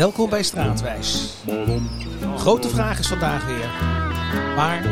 Welkom 0.00 0.30
bij 0.30 0.42
Straatwijs. 0.42 1.36
Grote 2.36 2.68
vraag 2.68 2.98
is 2.98 3.06
vandaag 3.06 3.46
weer. 3.46 3.70
Waar 4.56 4.82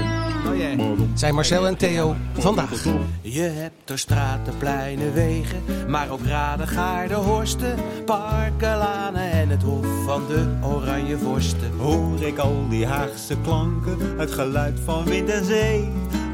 zijn 1.15 1.35
Marcel 1.35 1.67
en 1.67 1.77
Theo 1.77 2.17
vandaag? 2.33 2.85
Je 3.21 3.41
hebt 3.41 3.91
er 3.91 3.99
straten, 3.99 4.57
pleinen, 4.59 5.13
wegen, 5.13 5.63
maar 5.87 6.11
ook 6.11 6.25
raden, 6.25 6.69
gaarden, 6.69 7.17
horsten, 7.17 7.75
parken, 8.05 8.77
lanen 8.77 9.31
en 9.31 9.49
het 9.49 9.63
hof 9.63 9.87
van 10.05 10.27
de 10.27 10.59
oranje 10.63 11.19
vorsten. 11.19 11.79
Hoor 11.79 12.23
ik 12.23 12.39
al 12.39 12.69
die 12.69 12.87
Haagse 12.87 13.37
klanken, 13.43 14.19
het 14.19 14.31
geluid 14.31 14.81
van 14.85 15.05
wind 15.05 15.29
en 15.29 15.45
zee, 15.45 15.89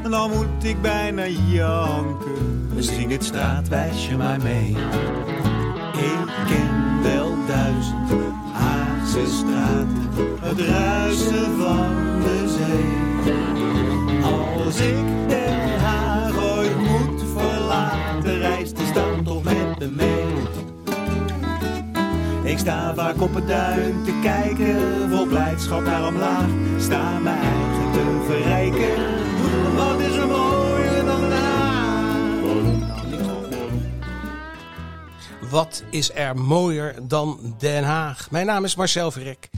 dan 0.09 0.29
moet 0.29 0.63
ik 0.63 0.81
bijna 0.81 1.27
janken. 1.27 2.69
Zing 2.77 3.11
het 3.11 3.23
straatwijsje 3.23 4.17
maar 4.17 4.41
mee. 4.41 4.69
Ik 5.93 6.27
ken 6.47 7.03
wel 7.03 7.35
duizend 7.47 8.34
Straten, 9.23 10.09
het 10.41 10.59
ruisen 10.59 11.57
van 11.57 12.21
de 12.23 12.55
zee. 12.57 13.03
Als 14.23 14.79
ik 14.79 15.27
Den 15.27 15.79
Haag 15.79 16.57
ooit 16.57 16.77
moet 16.77 17.23
verlaten, 17.37 18.39
reist 18.39 18.77
de 18.77 18.85
stad 18.85 19.25
toch 19.25 19.43
met 19.43 19.79
me 19.79 19.87
mee. 19.87 20.23
Ik 22.43 22.57
sta 22.57 22.93
vaak 22.95 23.21
op 23.21 23.35
het 23.35 23.47
duin 23.47 24.03
te 24.03 24.19
kijken, 24.21 25.09
vol 25.09 25.25
blijdschap 25.25 25.83
naar 25.83 26.07
omlaag. 26.07 26.49
Sta 26.79 27.19
mijn 27.19 27.37
eigen 27.37 27.91
te 27.93 28.23
verrijken, 28.25 28.95
wat 29.75 29.99
is 29.99 30.15
er 30.15 30.27
mooier 30.27 30.64
Wat 35.55 35.83
is 35.89 36.13
er 36.13 36.37
mooier 36.37 37.07
dan 37.07 37.55
Den 37.57 37.83
Haag? 37.83 38.31
Mijn 38.31 38.45
naam 38.45 38.63
is 38.63 38.75
Marcel 38.75 39.11
Verrek. 39.11 39.49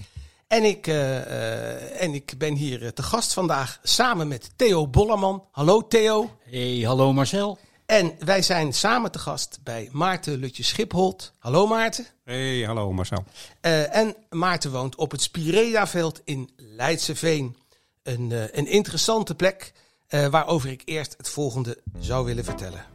En 0.47 0.63
ik, 0.63 0.87
eh, 0.87 1.17
eh, 1.17 2.01
en 2.01 2.13
ik 2.13 2.33
ben 2.37 2.53
hier 2.53 2.83
eh, 2.83 2.89
te 2.89 3.03
gast 3.03 3.33
vandaag 3.33 3.79
samen 3.83 4.27
met 4.27 4.51
Theo 4.55 4.87
Bollerman. 4.87 5.43
Hallo 5.51 5.87
Theo. 5.87 6.29
Hey, 6.49 6.81
hallo 6.85 7.13
Marcel. 7.13 7.57
En 7.85 8.15
wij 8.19 8.41
zijn 8.41 8.73
samen 8.73 9.11
te 9.11 9.19
gast 9.19 9.59
bij 9.63 9.89
Maarten 9.91 10.37
Lutje 10.37 10.63
Schipholt. 10.63 11.33
Hallo 11.39 11.67
Maarten. 11.67 12.07
Hey, 12.23 12.61
hallo 12.61 12.93
Marcel. 12.93 13.23
Eh, 13.61 13.95
en 13.95 14.15
Maarten 14.29 14.71
woont 14.71 14.95
op 14.95 15.11
het 15.11 15.21
Spirea-veld 15.21 16.21
in 16.23 16.49
Leidseveen. 16.55 17.57
Een, 18.03 18.31
eh, 18.31 18.41
een 18.51 18.67
interessante 18.67 19.35
plek 19.35 19.73
eh, 20.07 20.27
waarover 20.27 20.69
ik 20.69 20.81
eerst 20.85 21.13
het 21.17 21.29
volgende 21.29 21.77
zou 21.99 22.25
willen 22.25 22.43
vertellen. 22.43 22.85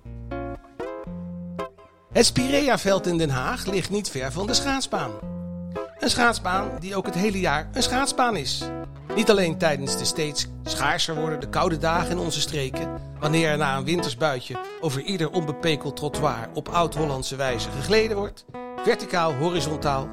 Het 2.12 2.26
Spirea-veld 2.26 3.06
in 3.06 3.18
Den 3.18 3.30
Haag 3.30 3.66
ligt 3.66 3.90
niet 3.90 4.10
ver 4.10 4.32
van 4.32 4.46
de 4.46 4.54
schaatsbaan. 4.54 5.10
Een 5.98 6.10
schaatsbaan 6.10 6.70
die 6.80 6.96
ook 6.96 7.06
het 7.06 7.14
hele 7.14 7.40
jaar 7.40 7.68
een 7.72 7.82
schaatsbaan 7.82 8.36
is. 8.36 8.62
Niet 9.14 9.30
alleen 9.30 9.58
tijdens 9.58 9.98
de 9.98 10.04
steeds 10.04 10.46
schaarser 10.64 11.14
wordende 11.14 11.48
koude 11.48 11.78
dagen 11.78 12.10
in 12.10 12.18
onze 12.18 12.40
streken, 12.40 13.00
wanneer 13.20 13.48
er 13.48 13.56
na 13.56 13.76
een 13.76 13.84
wintersbuitje 13.84 14.56
over 14.80 15.02
ieder 15.02 15.30
onbepekeld 15.30 15.96
trottoir 15.96 16.48
op 16.54 16.68
oud-Hollandse 16.68 17.36
wijze 17.36 17.70
gegleden 17.70 18.16
wordt, 18.16 18.44
verticaal, 18.84 19.32
horizontaal. 19.34 20.08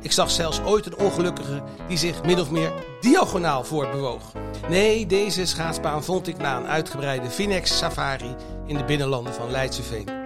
Ik 0.00 0.12
zag 0.12 0.30
zelfs 0.30 0.60
ooit 0.60 0.86
een 0.86 0.98
ongelukkige 0.98 1.62
die 1.88 1.98
zich 1.98 2.22
min 2.24 2.40
of 2.40 2.50
meer 2.50 2.72
diagonaal 3.00 3.64
voortbewoog. 3.64 4.32
Nee, 4.68 5.06
deze 5.06 5.46
schaatsbaan 5.46 6.04
vond 6.04 6.26
ik 6.26 6.36
na 6.36 6.56
een 6.56 6.66
uitgebreide 6.66 7.30
Finex 7.30 7.78
safari 7.78 8.34
in 8.66 8.76
de 8.76 8.84
binnenlanden 8.84 9.34
van 9.34 9.50
Leidseveen. 9.50 10.25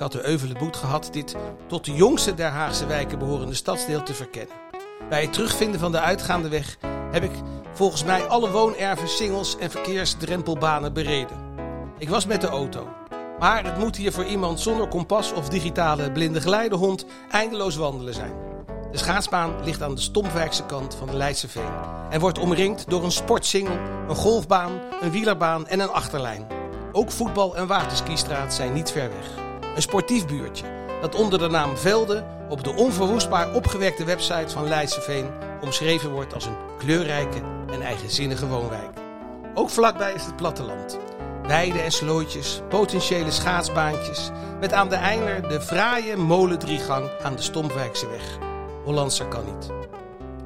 Had 0.00 0.12
de 0.12 0.26
euvele 0.26 0.54
boet 0.54 0.76
gehad 0.76 1.08
dit 1.12 1.36
tot 1.66 1.84
de 1.84 1.92
jongste 1.92 2.34
der 2.34 2.48
Haagse 2.48 2.86
wijken 2.86 3.18
behorende 3.18 3.54
stadsdeel 3.54 4.02
te 4.02 4.14
verkennen. 4.14 4.54
Bij 5.08 5.22
het 5.22 5.32
terugvinden 5.32 5.80
van 5.80 5.92
de 5.92 6.00
uitgaande 6.00 6.48
weg 6.48 6.76
heb 7.10 7.22
ik 7.22 7.30
volgens 7.72 8.04
mij 8.04 8.26
alle 8.26 8.50
woonerven, 8.50 9.08
singels 9.08 9.56
en 9.58 9.70
verkeersdrempelbanen 9.70 10.92
bereden. 10.92 11.36
Ik 11.98 12.08
was 12.08 12.26
met 12.26 12.40
de 12.40 12.46
auto. 12.46 12.88
Maar 13.38 13.64
het 13.64 13.78
moet 13.78 13.96
hier 13.96 14.12
voor 14.12 14.24
iemand 14.24 14.60
zonder 14.60 14.88
kompas 14.88 15.32
of 15.32 15.48
digitale 15.48 16.12
blinde 16.12 16.40
geleidehond 16.40 17.06
eindeloos 17.30 17.76
wandelen 17.76 18.14
zijn. 18.14 18.32
De 18.92 18.98
schaatsbaan 18.98 19.64
ligt 19.64 19.82
aan 19.82 19.94
de 19.94 20.00
Stompwijkse 20.00 20.66
kant 20.66 20.94
van 20.94 21.06
de 21.06 21.16
Leidse 21.16 21.48
Veen 21.48 21.72
en 22.10 22.20
wordt 22.20 22.38
omringd 22.38 22.90
door 22.90 23.04
een 23.04 23.12
sportsingel, 23.12 23.78
een 24.08 24.16
golfbaan, 24.16 24.80
een 25.00 25.10
wielerbaan 25.10 25.66
en 25.66 25.80
een 25.80 25.90
achterlijn. 25.90 26.46
Ook 26.92 27.10
voetbal- 27.10 27.56
en 27.56 27.66
waterskistraat 27.66 28.54
zijn 28.54 28.72
niet 28.72 28.90
ver 28.90 29.08
weg. 29.08 29.48
Een 29.74 29.82
sportief 29.82 30.26
buurtje 30.26 30.64
dat 31.00 31.14
onder 31.14 31.38
de 31.38 31.48
naam 31.48 31.76
Velde 31.76 32.24
op 32.48 32.64
de 32.64 32.70
onverwoestbaar 32.70 33.54
opgewekte 33.54 34.04
website 34.04 34.48
van 34.48 34.68
Leidseveen 34.68 35.30
omschreven 35.60 36.10
wordt 36.10 36.34
als 36.34 36.46
een 36.46 36.56
kleurrijke 36.78 37.40
en 37.70 37.82
eigenzinnige 37.82 38.46
woonwijk. 38.46 38.90
Ook 39.54 39.70
vlakbij 39.70 40.12
is 40.12 40.24
het 40.24 40.36
platteland. 40.36 40.98
Weiden 41.46 41.84
en 41.84 41.92
slootjes, 41.92 42.60
potentiële 42.68 43.30
schaatsbaantjes, 43.30 44.30
met 44.60 44.72
aan 44.72 44.88
de 44.88 44.94
einder 44.94 45.48
de 45.48 45.60
fraaie 45.60 46.16
molendriegang 46.16 47.10
aan 47.22 47.36
de 47.36 47.42
Stompwijkse 47.42 48.08
weg. 48.08 48.38
Hollandser 48.84 49.26
kan 49.26 49.44
niet. 49.44 49.70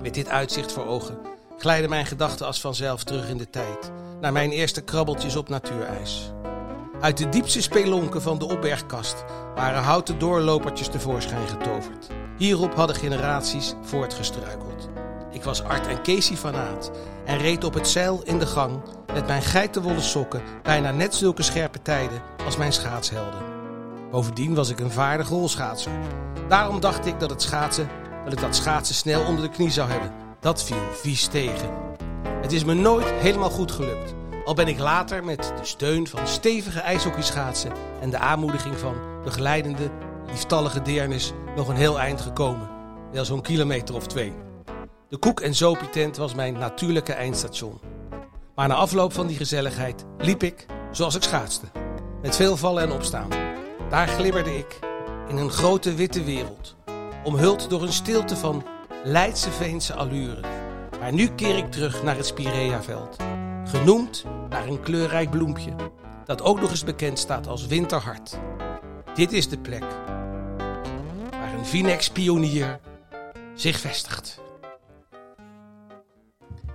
Met 0.03 0.15
dit 0.15 0.29
uitzicht 0.29 0.73
voor 0.73 0.87
ogen 0.87 1.19
glijden 1.59 1.91
mijn 1.91 2.07
gedachten 2.07 2.47
als 2.47 2.61
vanzelf 2.61 3.05
terug 3.05 3.29
in 3.29 3.39
de 3.39 3.51
tijd, 3.51 3.91
naar 4.21 4.33
mijn 4.33 4.51
eerste 4.51 4.81
krabbeltjes 4.81 5.37
op 5.37 5.49
natuurijs. 5.49 6.34
Uit 7.05 7.19
de 7.19 7.29
diepste 7.29 7.63
spelonken 7.63 8.23
van 8.23 8.39
de 8.39 8.49
opbergkast 8.49 9.25
waren 9.55 9.83
houten 9.83 10.19
doorlopertjes 10.19 10.89
tevoorschijn 10.89 11.49
getoverd. 11.49 12.07
Hierop 12.37 12.75
hadden 12.75 12.97
generaties 12.97 13.75
voortgestruikeld. 13.83 14.89
Ik 15.31 15.43
was 15.43 15.63
Art 15.63 15.87
en 15.87 16.03
Casey 16.03 16.37
fanaat 16.37 16.91
en 17.25 17.39
reed 17.39 17.65
op 17.65 17.75
het 17.75 17.89
zeil 17.89 18.23
in 18.23 18.39
de 18.39 18.47
gang 18.47 18.83
met 19.13 19.27
mijn 19.27 19.43
geitenwolle 19.43 20.01
sokken 20.01 20.43
bijna 20.63 20.91
net 20.91 21.15
zulke 21.15 21.43
scherpe 21.43 21.83
tijden 21.83 22.23
als 22.45 22.57
mijn 22.57 22.73
schaatshelden. 22.73 23.43
Bovendien 24.11 24.55
was 24.55 24.71
ik 24.71 24.81
een 24.81 24.91
vaardige 24.91 25.35
rolschaatser. 25.35 25.93
Daarom 26.49 26.81
dacht 26.81 27.07
ik 27.07 27.21
dat 27.21 27.31
het 27.31 27.43
schaatsen, 27.43 27.89
dat 28.25 28.33
ik 28.33 28.41
dat 28.41 28.57
schaatsen 28.57 28.95
snel 28.95 29.25
onder 29.25 29.45
de 29.45 29.51
knie 29.51 29.71
zou 29.71 29.91
hebben. 29.91 30.13
Dat 30.41 30.63
viel 30.63 30.91
vies 30.93 31.27
tegen. 31.27 31.71
Het 32.41 32.53
is 32.53 32.65
me 32.65 32.75
nooit 32.75 33.11
helemaal 33.11 33.51
goed 33.51 33.73
gelukt. 33.73 34.15
Al 34.45 34.55
ben 34.55 34.69
ik 34.69 34.79
later 34.79 35.25
met 35.25 35.53
de 35.59 35.65
steun 35.65 36.07
van 36.07 36.27
stevige 36.27 36.81
ijshockeyschaatsen 36.81 37.73
en 38.01 38.11
de 38.11 38.19
aanmoediging 38.19 38.79
van 38.79 38.95
begeleidende, 39.23 39.91
lieftallige 40.27 40.83
deernis 40.83 41.33
nog 41.57 41.69
een 41.69 41.77
heel 41.77 42.01
eind 42.01 42.21
gekomen. 42.21 42.69
Wel 43.13 43.25
zo'n 43.25 43.43
kilometer 43.43 43.95
of 43.95 44.07
twee. 44.07 44.33
De 45.09 45.17
koek- 45.17 45.41
en 45.41 45.55
zopietent 45.55 46.17
was 46.17 46.35
mijn 46.35 46.59
natuurlijke 46.59 47.13
eindstation. 47.13 47.81
Maar 48.55 48.69
na 48.69 48.75
afloop 48.75 49.13
van 49.13 49.27
die 49.27 49.37
gezelligheid 49.37 50.05
liep 50.19 50.43
ik 50.43 50.67
zoals 50.91 51.15
ik 51.15 51.23
schaatste. 51.23 51.67
Met 52.23 52.37
veel 52.37 52.57
vallen 52.57 52.83
en 52.83 52.93
opstaan. 52.93 53.31
Daar 53.89 54.09
glibberde 54.09 54.59
ik 54.59 54.79
in 55.29 55.37
een 55.37 55.51
grote 55.51 55.95
witte 55.95 56.25
wereld. 56.25 56.77
Omhuld 57.25 57.71
door 57.71 57.83
een 57.83 57.93
stilte 57.93 58.37
van 58.37 58.65
Leidse 59.05 59.51
Veense 59.51 59.95
allure. 59.95 60.41
Maar 61.01 61.13
nu 61.13 61.29
keer 61.29 61.57
ik 61.57 61.71
terug 61.71 62.03
naar 62.03 62.17
het 62.17 62.27
Spirea-veld. 62.27 63.17
Genoemd 63.75 64.25
naar 64.49 64.67
een 64.67 64.81
kleurrijk 64.81 65.31
bloempje. 65.31 65.75
Dat 66.25 66.43
ook 66.43 66.61
nog 66.61 66.71
eens 66.71 66.85
bekend 66.85 67.19
staat 67.19 67.47
als 67.47 67.67
winterhart. 67.67 68.39
Dit 69.15 69.33
is 69.33 69.49
de 69.49 69.59
plek 69.59 69.83
waar 71.31 71.55
een 71.55 71.67
Vinex-pionier 71.67 72.81
zich 73.55 73.81
vestigt. 73.81 74.41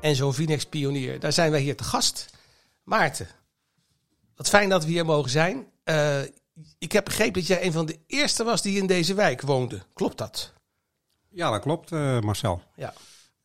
En 0.02 0.16
zo'n 0.16 0.34
Vinex-pionier, 0.34 1.20
daar 1.20 1.34
zijn 1.34 1.52
wij 1.52 1.62
hier 1.62 1.76
te 1.76 1.84
gast. 1.84 2.26
Maarten, 2.84 3.28
wat 4.36 4.50
fijn 4.50 4.70
dat 4.70 4.86
we 4.86 4.92
hier 4.92 5.06
mogen 5.06 5.31
zijn. 5.31 5.68
Eh, 5.84 6.22
ik 6.78 6.92
heb 6.92 7.06
begrepen 7.06 7.34
dat 7.34 7.48
jij 7.48 7.66
een 7.66 7.72
van 7.72 7.86
de 7.86 8.00
eerste 8.08 8.44
was 8.44 8.62
die 8.62 8.78
in 8.78 8.88
deze 8.88 9.14
wijk 9.14 9.42
woonde. 9.42 9.81
Klopt 9.94 10.18
dat? 10.18 10.54
Ja, 11.30 11.51
dat 11.51 11.62
klopt, 11.62 11.92
eh, 11.92 12.19
Marcel. 12.19 12.62
Ja. 12.75 12.94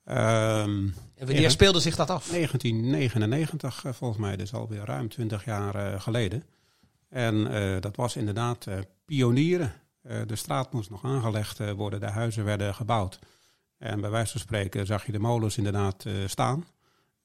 Ehm, 0.05 0.89
En 1.15 1.27
wanneer 1.27 1.51
speelde 1.51 1.81
zich 1.81 1.97
dat 1.97 2.11
af? 2.11 2.29
1999 2.31 3.85
eh, 3.85 3.93
volgens 3.93 4.21
mij, 4.21 4.37
dus 4.37 4.53
alweer 4.53 4.85
ruim 4.85 5.09
20 5.09 5.45
jaar 5.45 5.75
eh, 5.75 6.01
geleden. 6.01 6.45
En 7.09 7.47
eh, 7.47 7.81
dat 7.81 7.97
was 7.97 8.17
inderdaad 8.17 8.67
pionieren. 9.05 9.73
De 10.27 10.37
straat 10.37 10.73
moest 10.73 10.91
nog 10.91 11.05
aangelegd 11.05 11.59
worden, 11.75 12.01
de 12.01 12.07
huizen 12.07 12.45
werden 12.45 12.75
gebouwd. 12.75 13.19
En 13.79 14.01
bij 14.01 14.11
wijze 14.11 14.33
van 14.33 14.41
spreken 14.41 14.87
zag 14.87 15.07
je 15.07 15.13
de 15.13 15.19
molens 15.19 15.57
inderdaad 15.57 16.05
staan. 16.27 16.67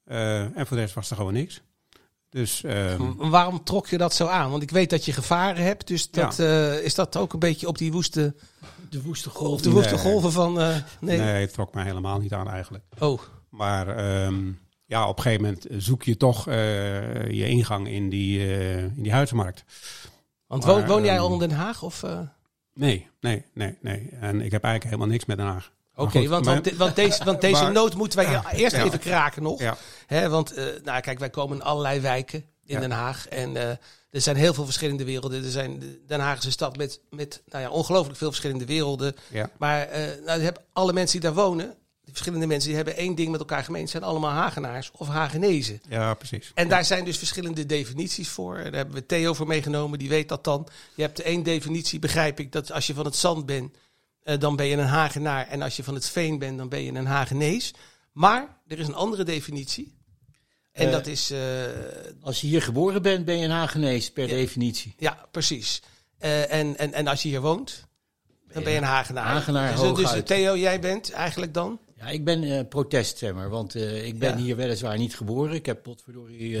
En 0.04 0.66
voor 0.66 0.76
de 0.76 0.82
rest 0.82 0.94
was 0.94 1.10
er 1.10 1.16
gewoon 1.16 1.32
niks. 1.32 1.62
Dus 2.30 2.62
ehm, 2.64 3.02
Waarom 3.16 3.64
trok 3.64 3.86
je 3.88 3.98
dat 3.98 4.14
zo 4.14 4.26
aan? 4.26 4.50
Want 4.50 4.62
ik 4.62 4.70
weet 4.70 4.90
dat 4.90 5.04
je 5.04 5.12
gevaren 5.12 5.64
hebt, 5.64 5.86
dus 5.86 6.10
dat, 6.10 6.38
eh, 6.38 6.78
is 6.84 6.94
dat 6.94 7.16
ook 7.16 7.32
een 7.32 7.38
beetje 7.38 7.68
op 7.68 7.78
die 7.78 7.92
woeste, 7.92 8.34
De 8.90 9.02
woeste 9.02 9.30
golf. 9.30 9.60
de 9.60 9.70
woeste 9.70 9.94
Nee. 9.94 10.02
golven 10.02 10.32
van... 10.32 10.60
eh, 10.60 10.76
nee. 11.00 11.18
nee. 11.18 11.40
het 11.40 11.52
trok 11.52 11.74
mij 11.74 11.84
helemaal 11.84 12.18
niet 12.18 12.32
aan 12.32 12.48
eigenlijk. 12.50 12.84
Oh, 12.98 13.20
Maar 13.48 13.88
ehm, 13.96 14.50
ja, 14.86 15.08
op 15.08 15.16
een 15.16 15.22
gegeven 15.22 15.44
moment 15.44 15.66
zoek 15.84 16.02
je 16.02 16.16
toch 16.16 16.48
eh, 16.48 16.54
je 17.30 17.48
ingang 17.48 17.88
in 17.88 18.08
die, 18.08 18.38
eh, 18.38 18.82
in 18.82 19.02
die 19.02 19.12
huizenmarkt. 19.12 19.64
want 20.46 20.64
Maar, 20.64 20.74
woon, 20.74 20.86
woon 20.86 21.04
jij 21.04 21.14
ehm, 21.14 21.22
al 21.24 21.32
in 21.32 21.38
Den 21.38 21.50
Haag? 21.50 21.82
Of, 21.82 22.02
eh? 22.02 22.20
Nee, 22.74 23.08
nee, 23.20 23.44
nee, 23.54 23.78
nee. 23.80 24.08
En 24.20 24.40
ik 24.40 24.50
heb 24.50 24.62
eigenlijk 24.64 24.84
helemaal 24.84 25.06
niks 25.06 25.24
met 25.24 25.36
Den 25.36 25.46
Haag. 25.46 25.72
Oké, 26.00 26.28
want, 26.28 26.46
want, 26.46 26.64
de- 26.64 26.76
want 26.76 26.96
deze, 26.96 27.24
want 27.24 27.40
deze 27.40 27.62
Maar- 27.62 27.72
noot 27.72 27.94
moeten 27.94 28.18
wij 28.18 28.30
Ja, 28.30 28.52
eerst 28.52 28.76
ja. 28.76 28.84
even 28.84 28.98
kraken 28.98 29.42
nog. 29.42 29.60
Ja. 29.60 29.76
Hè, 30.06 30.28
want 30.28 30.52
eh, 30.54 30.64
nou, 30.84 31.00
kijk, 31.00 31.18
wij 31.18 31.30
komen 31.30 31.56
in 31.56 31.62
allerlei 31.62 32.00
wijken 32.00 32.44
in. 32.64 32.80
Den 32.80 32.90
Haag. 32.90 33.28
En 33.28 33.56
eh, 33.56 33.68
er 34.10 34.20
zijn 34.20 34.36
heel 34.36 34.54
veel 34.54 34.64
verschillende 34.64 35.04
werelden. 35.04 35.44
Er 35.44 35.50
zijn, 35.50 35.82
Den 36.06 36.20
Haag 36.20 36.38
is 36.38 36.44
een 36.44 36.52
stad 36.52 36.76
met, 36.76 37.00
met 37.10 37.42
nou 37.46 37.62
ja, 37.64 37.70
ongelooflijk 37.70 38.18
veel 38.18 38.28
verschillende 38.28 38.64
werelden. 38.66 39.14
Maar 39.58 39.82
eh, 39.88 40.02
nou, 40.26 40.38
je 40.38 40.44
hebt 40.44 40.60
alle 40.72 40.92
mensen 40.92 41.20
die 41.20 41.30
daar 41.30 41.38
wonen, 41.44 41.66
die 42.04 42.12
verschillende 42.14 42.46
mensen, 42.46 42.66
die 42.68 42.76
hebben 42.76 42.96
één 42.96 43.14
ding 43.14 43.30
met 43.30 43.40
elkaar 43.40 43.64
gemeen. 43.64 43.80
Het 43.80 43.90
zijn 43.90 44.02
allemaal 44.02 44.30
Hagenaars 44.30 44.90
of 44.96 45.08
Hagenezen. 45.08 45.80
ja, 45.88 46.14
precies. 46.14 46.50
En 46.54 46.68
daar 46.68 46.84
zijn 46.84 47.04
dus 47.04 47.18
verschillende 47.18 47.66
definities 47.66 48.28
voor. 48.28 48.54
Daar 48.54 48.72
hebben 48.72 48.94
we 48.94 49.06
Theo 49.06 49.34
voor 49.34 49.46
meegenomen, 49.46 49.98
die 49.98 50.08
weet 50.08 50.28
dat 50.28 50.44
dan. 50.44 50.66
Je 50.94 51.02
hebt 51.02 51.20
één 51.20 51.42
definitie, 51.42 51.98
begrijp 51.98 52.40
ik, 52.40 52.52
dat 52.52 52.72
als 52.72 52.86
je 52.86 52.94
van 52.94 53.04
het 53.04 53.16
zand 53.16 53.46
bent, 53.46 53.76
eh, 54.22 54.38
dan 54.38 54.56
ben 54.56 54.66
je 54.66 54.76
een 54.76 54.84
Hagenaar. 54.86 55.46
En 55.48 55.62
als 55.62 55.76
je 55.76 55.84
van 55.84 55.94
het 55.94 56.08
veen 56.08 56.38
bent, 56.38 56.58
dan 56.58 56.68
ben 56.68 56.82
je 56.82 56.92
een 56.92 57.06
Hagenees. 57.06 57.74
Maar 58.12 58.60
er 58.66 58.78
is 58.78 58.86
een 58.88 58.94
andere 58.94 59.22
definitie. 59.24 59.98
En 60.72 60.86
Eh, 60.86 60.92
dat 60.92 61.06
is, 61.06 61.30
eh, 61.30 61.40
Als 62.22 62.40
je 62.40 62.46
hier 62.46 62.62
geboren 62.62 63.02
bent, 63.02 63.24
ben 63.24 63.38
je 63.38 63.44
een 63.44 63.50
Hagenees 63.50 64.10
per 64.12 64.28
Ja. 64.28 64.34
definitie. 64.34 64.94
ja, 64.98 65.26
precies. 65.30 65.82
En, 66.18 66.78
en, 66.78 66.92
en 66.92 67.06
als 67.06 67.22
je 67.22 67.28
hier 67.28 67.40
woont, 67.40 67.86
dan 68.52 68.62
ben 68.62 68.72
je 68.72 68.78
een 68.78 68.84
Hagenaar. 68.84 69.26
Hagenaar, 69.26 69.76
dus, 69.76 70.10
dus. 70.12 70.22
Theo, 70.24 70.56
jij 70.56 70.80
bent 70.80 71.10
eigenlijk 71.10 71.54
dan? 71.54 71.78
Ja, 71.96 72.06
ik 72.06 72.24
ben 72.24 72.68
protest, 72.68 73.18
zeg 73.18 73.34
maar. 73.34 73.48
Want 73.48 73.74
ik 73.74 74.18
ben 74.18 74.30
Ja. 74.38 74.44
hier 74.44 74.56
weliswaar 74.56 74.98
niet 74.98 75.16
geboren. 75.16 75.54
Ik 75.54 75.66
heb 75.66 75.82
potverdorie 75.82 76.58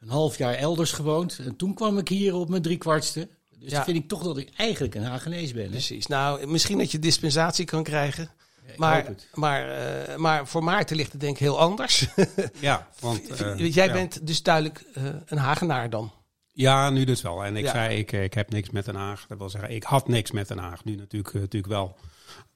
een 0.00 0.08
half 0.08 0.38
jaar 0.38 0.54
elders 0.54 0.92
gewoond. 0.92 1.38
En 1.38 1.56
toen 1.56 1.74
kwam 1.74 1.98
ik 1.98 2.08
hier 2.08 2.34
op 2.34 2.48
mijn 2.48 2.62
driekwart,ste 2.62 3.28
Dus 3.60 3.70
Ja. 3.70 3.76
dan 3.76 3.84
vind 3.84 3.96
ik 3.96 4.08
toch 4.08 4.22
dat 4.22 4.38
ik 4.38 4.50
eigenlijk 4.56 4.94
een 4.94 5.02
Hagenees 5.04 5.52
ben. 5.52 5.64
hè. 5.64 5.70
Precies. 5.70 6.06
Nou, 6.06 6.46
misschien 6.46 6.78
dat 6.78 6.90
je 6.92 6.98
dispensatie 6.98 7.64
kan 7.64 7.82
krijgen. 7.82 8.30
Maar, 8.76 9.14
maar, 9.34 9.68
eh, 9.70 10.16
maar 10.16 10.46
voor 10.46 10.64
Maarten 10.64 10.96
ligt 10.96 11.12
het 11.12 11.20
denk 11.20 11.32
ik 11.34 11.38
heel 11.40 11.58
anders. 11.58 12.06
Ja, 12.60 12.88
want... 13.00 13.28
eh, 13.28 13.72
Jij 13.74 13.86
ja. 13.86 13.92
bent 13.92 14.26
dus 14.26 14.42
duidelijk 14.42 14.84
eh, 14.94 15.04
een 15.26 15.38
Hagenaar 15.38 15.90
dan. 15.90 16.12
Ja, 16.52 16.90
nu 16.90 17.04
dus 17.04 17.22
wel. 17.22 17.44
En 17.44 17.56
ik 17.56 17.64
Ja. 17.64 17.70
zei, 17.70 17.98
ik, 17.98 18.12
ik 18.12 18.34
heb 18.34 18.50
niks 18.50 18.70
met 18.70 18.84
Den 18.84 18.94
Haag. 18.94 19.26
Dat 19.28 19.38
wil 19.38 19.50
zeggen, 19.50 19.70
ik 19.74 19.82
had 19.82 20.08
niks 20.08 20.30
met 20.30 20.48
Den 20.48 20.58
Haag. 20.58 20.84
Nu 20.84 20.94
natuurlijk, 20.96 21.34
natuurlijk 21.34 21.72
wel. 21.72 21.96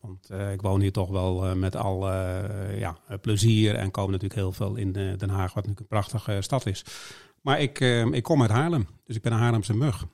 Want 0.00 0.30
eh, 0.30 0.52
ik 0.52 0.60
woon 0.62 0.80
hier 0.80 0.92
toch 0.92 1.08
wel 1.10 1.44
eh, 1.46 1.52
met 1.52 1.76
al 1.76 2.10
eh, 2.10 2.78
ja, 2.78 2.96
plezier. 3.20 3.74
En 3.74 3.90
kom 3.90 4.06
natuurlijk 4.06 4.34
heel 4.34 4.52
veel 4.52 4.76
in 4.76 4.96
eh, 4.96 5.18
Den 5.18 5.28
Haag, 5.30 5.54
wat 5.54 5.66
natuurlijk 5.66 5.80
een 5.80 5.86
prachtige 5.86 6.42
stad 6.42 6.66
is. 6.66 6.84
Maar 7.40 7.60
ik, 7.60 7.80
ik 8.12 8.22
kom 8.22 8.42
uit 8.42 8.50
Haarlem. 8.50 8.88
Dus 9.04 9.16
ik 9.16 9.22
ben 9.22 9.32
een 9.32 9.38
Haarlemse 9.38 9.74
mug. 9.74 10.04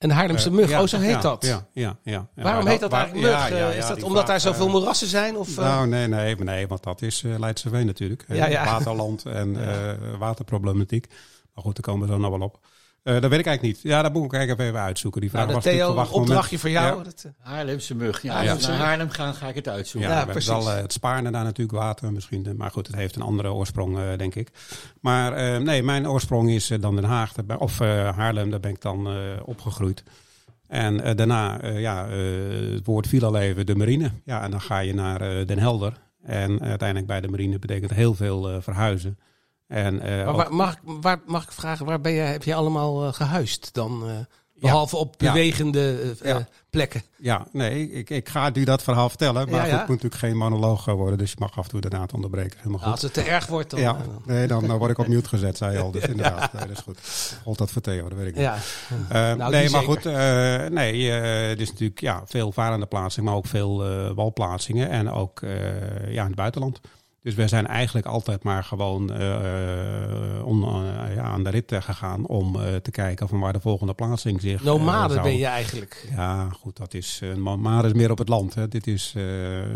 Een 0.00 0.10
Haarlemse 0.10 0.48
Eh, 0.48 0.54
mug, 0.54 0.68
ja, 0.68 0.80
oh 0.80 0.86
zo 0.86 0.98
heet 0.98 1.10
ja, 1.10 1.20
dat. 1.20 1.44
Ja, 1.46 1.66
ja, 1.72 1.96
ja. 2.04 2.28
Waarom 2.34 2.66
heet 2.66 2.80
dat 2.80 2.90
waar- 2.90 3.00
eigenlijk 3.12 3.50
mug? 3.50 3.60
Eh, 3.70 3.76
is 3.78 3.86
dat 3.86 4.02
omdat 4.02 4.26
daar 4.26 4.40
zoveel 4.40 4.66
eh, 4.66 4.72
moerassen 4.72 5.06
zijn? 5.06 5.36
Of? 5.36 5.56
Nou, 5.56 5.86
nee, 5.86 6.06
nee, 6.08 6.36
nee, 6.36 6.66
want 6.68 6.82
dat 6.82 7.02
is 7.02 7.22
Leidse 7.38 7.68
Veen 7.68 7.86
natuurlijk. 7.86 8.24
Waterland 8.64 9.24
en 9.24 9.58
waterproblematiek. 10.18 11.06
Maar 11.54 11.64
goed, 11.64 11.74
daar 11.74 11.84
komen 11.94 12.06
we 12.08 12.12
zo 12.14 12.20
nog 12.20 12.30
wel 12.30 12.40
op. 12.40 12.58
Eh, 13.02 13.20
dat 13.20 13.30
weet 13.30 13.38
ik 13.38 13.46
eigenlijk 13.46 13.62
niet. 13.62 13.92
Ja, 13.92 14.02
dat 14.02 14.12
moet 14.12 14.24
ik 14.24 14.32
eigenlijk 14.32 14.68
even 14.68 14.80
uitzoeken. 14.80 15.20
Die 15.20 15.30
vraag 15.30 15.42
nou, 15.42 15.54
was 15.54 15.64
Theo, 15.64 15.96
een 15.96 16.08
opdrachtje 16.10 16.58
voor 16.58 16.70
jou. 16.70 16.98
Ja. 16.98 17.04
Dat, 17.04 17.24
eh, 17.26 17.32
Haarlemse 17.46 17.94
mug. 17.94 18.22
Ja, 18.22 18.50
als 18.52 18.66
we 18.66 18.72
naar. 18.72 18.80
Haarlem 18.80 19.10
gaan, 19.10 19.34
ga 19.34 19.48
ik 19.48 19.54
het 19.54 19.68
uitzoeken. 19.68 20.10
Ja, 20.10 20.16
Ja, 20.18 20.24
we 20.26 20.30
precies. 20.30 20.48
hebben 20.48 20.66
wel 20.66 20.76
eh, 20.76 20.82
het 20.82 20.92
Spaarne 20.92 21.30
daar 21.30 21.44
natuurlijk 21.44 21.78
water 21.78 22.12
misschien. 22.12 22.54
Maar 22.56 22.70
goed, 22.70 22.86
het 22.86 22.96
heeft 22.96 23.16
een 23.16 23.22
andere 23.22 23.52
oorsprong, 23.52 23.98
eh, 23.98 24.04
denk 24.16 24.34
ik. 24.34 24.48
Maar 25.00 25.32
eh, 25.32 25.60
nee, 25.60 25.82
mijn 25.82 26.08
oorsprong 26.08 26.50
is 26.50 26.66
dan 26.80 26.94
Den 26.94 27.04
Haag. 27.04 27.32
Of 27.58 27.80
eh, 27.80 28.16
Haarlem, 28.16 28.50
daar 28.50 28.60
ben 28.60 28.70
ik 28.70 28.80
dan 28.80 29.06
eh, 29.06 29.14
opgegroeid. 29.44 30.02
En 30.66 31.16
daarna, 31.16 31.60
eh, 31.60 31.80
ja, 31.80 32.08
eh, 32.08 32.16
het 32.74 32.86
woord 32.86 33.06
viel 33.06 33.24
al 33.24 33.36
even, 33.38 33.66
de 33.66 33.76
marine. 33.76 34.10
Ja, 34.24 34.42
en 34.42 34.50
dan 34.50 34.60
ga 34.60 34.78
je 34.78 34.94
naar 34.94 35.20
eh, 35.20 35.46
Den 35.46 35.58
Helder. 35.58 35.92
En 36.22 36.60
uiteindelijk 36.62 37.08
bij 37.08 37.20
de 37.20 37.28
marine 37.28 37.58
betekent 37.58 37.90
heel 37.90 38.14
veel 38.14 38.50
eh, 38.50 38.56
verhuizen. 38.60 39.18
En, 39.70 40.00
eh, 40.00 40.16
maar 40.16 40.28
ook- 40.28 40.36
waar, 40.36 40.54
mag, 40.54 40.76
waar, 40.82 41.20
mag 41.26 41.42
ik 41.42 41.52
vragen, 41.52 41.86
waar 41.86 42.00
ben 42.00 42.12
je, 42.12 42.20
heb 42.20 42.42
je 42.42 42.54
allemaal 42.54 43.06
eh, 43.06 43.12
gehuisd 43.12 43.74
dan? 43.74 44.02
eh, 44.08 44.14
behalve 44.54 44.96
op 44.96 45.14
bewegende 45.18 46.14
Ja. 46.22 46.48
plekken. 46.70 47.02
Ja, 47.16 47.46
nee, 47.52 47.90
ik, 47.90 48.10
ik 48.10 48.28
ga 48.28 48.50
nu 48.52 48.64
dat 48.64 48.82
verhaal 48.82 49.08
vertellen. 49.08 49.50
Maar 49.50 49.60
goed, 49.60 49.70
het 49.70 49.78
moet 49.78 49.88
natuurlijk 49.88 50.14
geen 50.14 50.36
monoloog 50.36 50.84
worden. 50.84 51.18
Dus 51.18 51.30
je 51.30 51.36
mag 51.38 51.50
af 51.58 51.64
en 51.64 51.70
toe 51.70 51.80
inderdaad 51.82 52.12
onderbreken. 52.12 52.58
Helemaal 52.58 52.78
goed. 52.78 52.90
Als 52.92 53.02
het 53.02 53.12
te 53.14 53.22
erg 53.22 53.46
wordt, 53.46 53.70
dan... 53.70 53.80
ja, 53.80 53.96
eh, 53.96 54.26
nee, 54.26 54.46
dan, 54.46 54.66
dan 54.66 54.78
word 54.78 54.90
ik 54.90 54.98
op 54.98 55.06
mute 55.06 55.28
gezet, 55.28 55.56
zei 55.56 55.72
je 55.72 55.78
al. 55.78 55.90
Dus 55.90 56.04
inderdaad, 56.14 56.52
nee, 56.52 56.66
dat 56.66 56.76
is 56.76 56.82
goed. 56.82 56.98
Gold 57.42 57.58
dat 57.58 57.70
voor 57.70 57.82
Theo, 57.82 58.08
dat 58.08 58.18
weet 58.18 58.26
ik 58.28 58.34
niet. 58.34 58.42
ja. 58.44 58.56
Nou, 59.34 59.50
nee, 59.50 59.70
maar 59.70 59.80
zeker. 59.82 59.94
goed, 59.94 60.04
nee, 60.72 61.10
het 61.10 61.60
is 61.60 61.70
natuurlijk 61.70 62.00
ja, 62.00 62.22
veel 62.26 62.52
varende 62.52 62.86
plaatsingen, 62.86 63.28
maar 63.28 63.38
ook 63.38 63.46
veel 63.46 63.84
walplaatsingen 64.14 64.88
en 64.90 65.10
ook 65.10 65.40
ja, 66.08 66.20
in 66.20 66.26
het 66.26 66.34
buitenland. 66.34 66.80
Dus 67.22 67.34
wij 67.34 67.48
zijn 67.48 67.66
eigenlijk 67.66 68.06
altijd 68.06 68.42
maar 68.42 68.64
gewoon 68.64 69.10
on- 70.44 70.64
eh, 70.64 71.14
ja, 71.14 71.22
aan 71.22 71.44
de 71.44 71.50
rit 71.50 71.72
gegaan 71.80 72.26
om 72.26 72.52
te 72.82 72.90
kijken 72.90 73.28
van 73.28 73.40
waar 73.40 73.52
de 73.52 73.60
volgende 73.60 73.94
plaatsing 73.94 74.40
zich 74.40 74.62
Nomade 74.62 75.12
zou- 75.12 75.24
ben 75.24 75.36
je 75.36 75.46
eigenlijk. 75.46 76.08
Ja, 76.16 76.48
goed, 76.60 76.76
dat 76.76 76.94
is, 76.94 77.20
uh, 77.22 77.34
maar 77.56 77.84
is 77.84 77.92
meer 77.92 78.10
op 78.10 78.18
het 78.18 78.28
land. 78.28 78.54
Hè. 78.54 78.68
Dit 78.68 78.86
is 78.86 79.12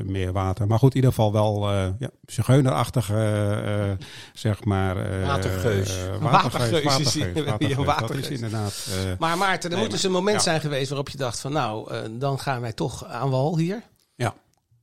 meer 0.04 0.32
water. 0.32 0.66
Maar 0.66 0.78
goed, 0.78 0.90
in 0.90 0.96
ieder 0.96 1.10
geval 1.10 1.32
wel 1.32 1.70
ja, 1.98 2.10
zigeunerachtige, 2.26 3.96
zeg 4.32 4.64
maar... 4.64 5.22
Watergeus. 5.26 5.96
Watergeus 6.20 6.70
is 6.70 6.82
watergeus, 6.84 7.44
watergeus, 7.44 7.76
Dat 7.76 7.84
watergeus. 7.84 8.28
is 8.28 8.28
inderdaad... 8.30 8.88
Maar 9.18 9.38
Maarten, 9.38 9.70
er 9.70 9.76
Nee, 9.76 9.84
moet 9.84 9.94
dus 9.94 10.02
een 10.04 10.12
moment 10.12 10.36
ja. 10.36 10.42
zijn 10.42 10.60
geweest 10.60 10.88
waarop 10.88 11.08
je 11.08 11.16
dacht 11.18 11.40
van 11.40 11.52
nou, 11.52 11.90
dan 12.18 12.38
gaan 12.38 12.60
wij 12.60 12.72
toch 12.72 13.04
aan 13.04 13.30
wal 13.30 13.58
hier. 13.58 13.82
Ja. 14.16 14.34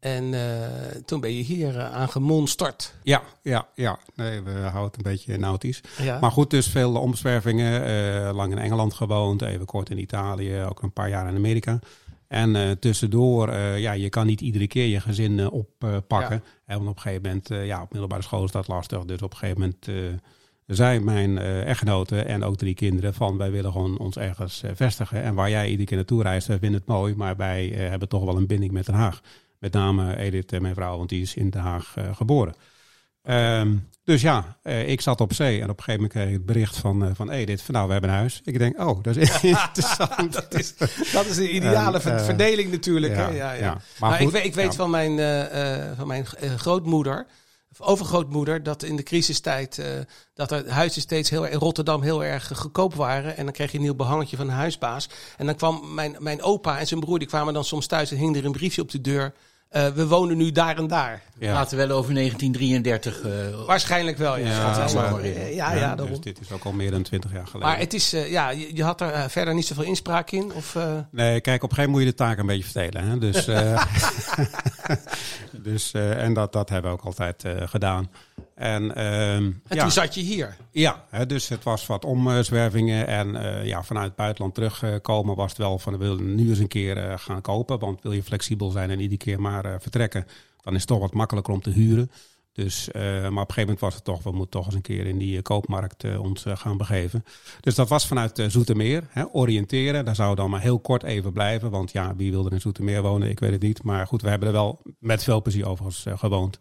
En 0.01 0.33
eh, 0.33 0.67
toen 1.05 1.19
ben 1.19 1.33
je 1.33 1.43
hier 1.43 1.77
eh, 1.77 1.93
aan 1.93 2.09
gemonsterd. 2.09 2.93
Ja, 3.03 3.21
ja, 3.41 3.67
ja. 3.75 3.99
Nee, 4.15 4.41
we 4.41 4.51
houden 4.51 4.83
het 4.83 4.95
een 4.95 5.11
beetje 5.11 5.37
nautisch. 5.37 5.81
Ja. 5.97 6.19
Maar 6.19 6.31
goed, 6.31 6.49
dus 6.49 6.67
veel 6.67 6.95
omzwervingen. 6.95 7.85
eh, 7.85 8.35
lang 8.35 8.51
in 8.51 8.57
Engeland 8.57 8.93
gewoond, 8.93 9.41
even 9.41 9.65
kort 9.65 9.89
in 9.89 9.99
Italië, 9.99 10.61
ook 10.61 10.81
een 10.81 10.93
paar 10.93 11.09
jaar 11.09 11.29
in 11.29 11.35
Amerika. 11.35 11.79
En 12.27 12.79
tussendoor, 12.79 13.55
ja, 13.57 13.91
je 13.91 14.09
kan 14.09 14.25
niet 14.25 14.41
iedere 14.41 14.67
keer 14.67 14.87
je 14.87 14.99
gezin 14.99 15.49
oppakken. 15.49 16.43
En 16.65 16.77
want 16.77 16.89
op 16.89 16.95
een 16.95 17.01
gegeven 17.01 17.23
moment, 17.23 17.47
ja, 17.67 17.81
op 17.81 17.91
middelbare 17.91 18.21
school 18.21 18.43
is 18.43 18.51
dat 18.51 18.67
lastig. 18.67 19.05
Dus 19.05 19.21
op 19.21 19.31
een 19.31 19.37
gegeven 19.37 19.59
moment 19.59 19.87
zei 20.65 20.99
mijn 20.99 21.37
eh, 21.37 21.67
echtgenote 21.67 22.21
en 22.21 22.43
ook 22.43 22.55
drie 22.57 22.73
kinderen 22.73 23.13
van 23.13 23.37
wij 23.37 23.51
willen 23.51 23.71
gewoon 23.71 23.97
ons 23.97 24.17
ergens 24.17 24.63
vestigen. 24.73 25.23
En 25.23 25.35
waar 25.35 25.49
jij 25.49 25.65
iedere 25.65 25.87
keer 25.87 25.97
naartoe 25.97 26.23
reist, 26.23 26.47
wij 26.47 26.59
vinden 26.59 26.79
het 26.79 26.89
mooi. 26.89 27.15
Maar 27.15 27.35
wij 27.35 27.67
hebben 27.67 28.09
toch 28.09 28.23
wel 28.23 28.37
een 28.37 28.47
binding 28.47 28.71
met 28.71 28.85
Den 28.85 28.95
Haag. 28.95 29.21
Met 29.61 29.73
name 29.73 30.17
Edith, 30.17 30.51
eh, 30.51 30.59
mijn 30.59 30.73
vrouw, 30.73 30.97
want 30.97 31.09
die 31.09 31.21
is 31.21 31.35
in 31.35 31.49
Den 31.49 31.61
Haag 31.61 31.93
eh, 31.95 32.15
geboren. 32.15 32.53
Ehm, 33.21 33.75
dus 34.03 34.21
ja, 34.21 34.57
eh, 34.63 34.89
ik 34.89 35.01
zat 35.01 35.21
op 35.21 35.33
zee 35.33 35.61
en 35.61 35.69
op 35.69 35.77
een 35.77 35.83
gegeven 35.83 35.93
moment 35.93 36.11
kreeg 36.11 36.27
ik 36.27 36.33
het 36.33 36.45
bericht 36.45 36.77
van, 36.77 37.15
van 37.15 37.29
Edith 37.29 37.61
van 37.61 37.73
nou, 37.73 37.85
we 37.87 37.91
hebben 37.91 38.09
een 38.09 38.15
huis. 38.15 38.41
Ik 38.43 38.59
denk, 38.59 38.79
oh, 38.79 39.03
dat 39.03 39.15
is 39.15 39.43
interessant. 39.43 40.33
dat, 40.41 40.53
is, 40.53 40.77
dat 41.11 41.25
is 41.25 41.35
de 41.35 41.51
ideale 41.51 41.99
verdeling 42.01 42.71
natuurlijk. 42.71 43.15
hè? 43.15 43.21
ja, 43.21 43.31
Ja, 43.31 43.51
ja. 43.51 43.81
Maar, 43.99 44.13
ik 44.13 44.23
goed, 44.23 44.31
weet, 44.31 44.45
ik 44.45 44.55
weet 44.55 44.65
ja. 44.65 44.71
van 44.71 44.89
mijn, 44.89 45.17
van 45.95 46.07
mijn 46.07 46.25
grootmoeder, 46.57 47.27
of 47.71 47.81
overgrootmoeder, 47.81 48.63
dat 48.63 48.83
in 48.83 48.95
de 48.95 49.03
crisistijd 49.03 49.83
dat 50.33 50.51
er 50.51 50.71
huizen 50.71 51.01
steeds 51.01 51.29
heel, 51.29 51.45
in 51.45 51.57
Rotterdam 51.57 52.01
heel 52.01 52.23
erg 52.23 52.51
goedkoop 52.57 52.95
waren. 52.95 53.37
En 53.37 53.43
dan 53.43 53.53
kreeg 53.53 53.71
je 53.71 53.77
een 53.77 53.83
nieuw 53.83 53.95
behangetje 53.95 54.37
van 54.37 54.47
de 54.47 54.53
huisbaas. 54.53 55.09
En 55.37 55.45
dan 55.45 55.55
kwam 55.55 55.93
mijn, 55.93 56.15
mijn 56.19 56.41
opa 56.41 56.79
en 56.79 56.87
zijn 56.87 56.99
broer, 56.99 57.19
die 57.19 57.27
kwamen 57.27 57.53
dan 57.53 57.65
soms 57.65 57.87
thuis 57.87 58.11
en 58.11 58.17
hing 58.17 58.35
er 58.35 58.45
een 58.45 58.51
briefje 58.51 58.81
op 58.81 58.91
de 58.91 59.01
deur. 59.01 59.33
Eh, 59.71 59.87
we 59.87 60.07
wonen 60.07 60.37
nu 60.37 60.51
daar 60.51 60.77
en 60.77 60.87
daar. 60.87 61.21
Ja. 61.39 61.53
Laten 61.53 61.77
we 61.77 61.87
wel 61.87 61.97
over 61.97 62.13
1933. 62.13 63.21
eh, 63.21 63.31
Waarschijnlijk 63.65 64.17
wel, 64.17 64.37
ja. 64.37 64.45
Ja, 64.47 64.87
maar- 64.93 65.27
ja, 65.53 65.73
ja, 65.73 65.95
dus 65.95 66.19
dit 66.19 66.39
is 66.41 66.51
ook 66.51 66.63
al 66.63 66.71
meer 66.71 66.91
dan 66.91 67.01
twintig 67.01 67.31
jaar 67.31 67.47
geleden. 67.47 67.67
Maar 67.67 67.79
het 67.79 67.93
is, 67.93 68.13
eh, 68.13 68.31
ja, 68.31 68.49
je, 68.49 68.75
je 68.75 68.83
had 68.83 69.01
er 69.01 69.29
verder 69.29 69.53
niet 69.53 69.65
zoveel 69.65 69.83
inspraak 69.83 70.31
in? 70.31 70.51
Of, 70.53 70.75
eh, 70.75 70.83
Nee, 71.11 71.41
kijk, 71.41 71.63
op 71.63 71.69
een 71.69 71.75
gegeven 71.75 71.91
moment 71.91 71.91
moet 71.91 72.01
je 72.01 72.05
de 72.05 72.15
taak 72.15 72.37
een 72.37 72.45
beetje 72.45 72.69
verdelen. 72.69 73.07
Hè? 73.09 73.17
Dus, 73.17 73.47
eh, 73.57 73.83
dus, 75.51 75.91
eh, 75.91 76.23
en 76.23 76.33
dat, 76.33 76.53
dat 76.53 76.69
hebben 76.69 76.91
we 76.91 76.97
ook 76.97 77.05
altijd 77.05 77.43
eh, 77.43 77.53
gedaan. 77.67 78.09
En, 78.61 78.95
ehm, 78.95 79.43
en 79.43 79.61
ja, 79.69 79.81
toen 79.81 79.91
zat 79.91 80.15
je 80.15 80.21
hier. 80.21 80.57
ja 80.71 81.05
hè, 81.09 81.25
dus 81.25 81.47
het 81.47 81.63
was 81.63 81.87
wat 81.87 82.05
omzwervingen. 82.05 83.07
En 83.07 83.35
eh, 83.35 83.65
ja, 83.65 83.83
vanuit 83.83 84.07
het 84.07 84.15
buitenland 84.15 84.55
terugkomen 84.55 85.35
was 85.35 85.49
het 85.49 85.57
wel 85.57 85.79
van... 85.79 85.97
we 85.97 85.99
willen 85.99 86.35
nu 86.35 86.49
eens 86.49 86.59
een 86.59 86.67
keer 86.67 86.97
eh, 86.97 87.17
gaan 87.17 87.41
kopen. 87.41 87.79
Want 87.79 88.01
wil 88.01 88.11
je 88.11 88.23
flexibel 88.23 88.71
zijn 88.71 88.89
en 88.89 88.99
iedere 88.99 89.17
keer 89.17 89.41
maar 89.41 89.65
eh, 89.65 89.75
vertrekken... 89.79 90.27
dan 90.61 90.73
is 90.73 90.79
het 90.79 90.87
toch 90.89 90.99
wat 90.99 91.13
makkelijker 91.13 91.53
om 91.53 91.61
te 91.61 91.69
huren. 91.69 92.11
Dus, 92.53 92.89
maar 92.93 93.25
op 93.25 93.25
een 93.25 93.37
gegeven 93.37 93.61
moment 93.61 93.79
was 93.79 93.93
het 93.95 94.03
toch... 94.03 94.23
we 94.23 94.31
moeten 94.31 94.49
toch 94.49 94.65
eens 94.65 94.75
een 94.75 94.81
keer 94.81 95.05
in 95.05 95.17
die 95.17 95.41
koopmarkt 95.41 96.17
ons 96.17 96.45
gaan 96.47 96.77
begeven. 96.77 97.25
Dus 97.61 97.75
dat 97.75 97.89
was 97.89 98.07
vanuit 98.07 98.43
Zoetermeer. 98.47 99.03
Hè, 99.09 99.23
oriënteren, 99.31 100.05
daar 100.05 100.15
zou 100.15 100.35
dan 100.35 100.49
maar 100.49 100.61
heel 100.61 100.79
kort 100.79 101.03
even 101.03 101.33
blijven. 101.33 101.69
Want 101.69 101.91
ja, 101.91 102.15
wie 102.15 102.31
wil 102.31 102.45
er 102.45 102.53
in 102.53 102.61
Zoetermeer 102.61 103.01
wonen? 103.01 103.29
Ik 103.29 103.39
weet 103.39 103.51
het 103.51 103.61
niet. 103.61 103.83
Maar 103.83 104.07
goed, 104.07 104.21
we 104.21 104.29
hebben 104.29 104.47
er 104.47 104.53
wel 104.53 104.81
met 104.99 105.23
veel 105.23 105.41
plezier 105.41 105.67
overigens 105.67 106.05
gewoond. 106.19 106.57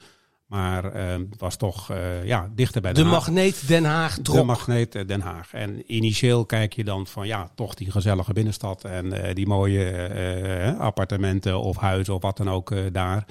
Maar 0.51 0.85
eh, 0.93 1.13
het 1.13 1.41
was 1.41 1.57
toch 1.57 1.91
eh, 1.91 2.25
ja, 2.25 2.51
dichter 2.55 2.81
bij 2.81 2.93
De 2.93 3.03
Haag. 3.03 3.11
magneet 3.11 3.69
Den 3.69 3.85
Haag 3.85 4.17
De 4.17 4.23
trok. 4.23 4.45
magneet 4.47 4.95
eh, 4.95 5.07
Den 5.07 5.21
Haag. 5.21 5.53
En 5.53 5.83
initieel 5.93 6.47
kijk 6.47 6.73
je 6.73 6.85
dan 6.85 7.07
van 7.07 7.27
ja, 7.27 7.51
toch 7.55 7.75
die 7.75 7.91
gezellige 7.91 8.33
binnenstad 8.33 8.85
en 8.85 9.13
eh, 9.13 9.35
die 9.35 9.47
mooie 9.47 10.77
appartementen 10.79 11.61
of 11.61 11.77
huizen 11.77 12.15
of 12.15 12.23
wat 12.23 12.37
dan 12.37 12.51
ook 12.51 12.75
daar. 12.93 13.25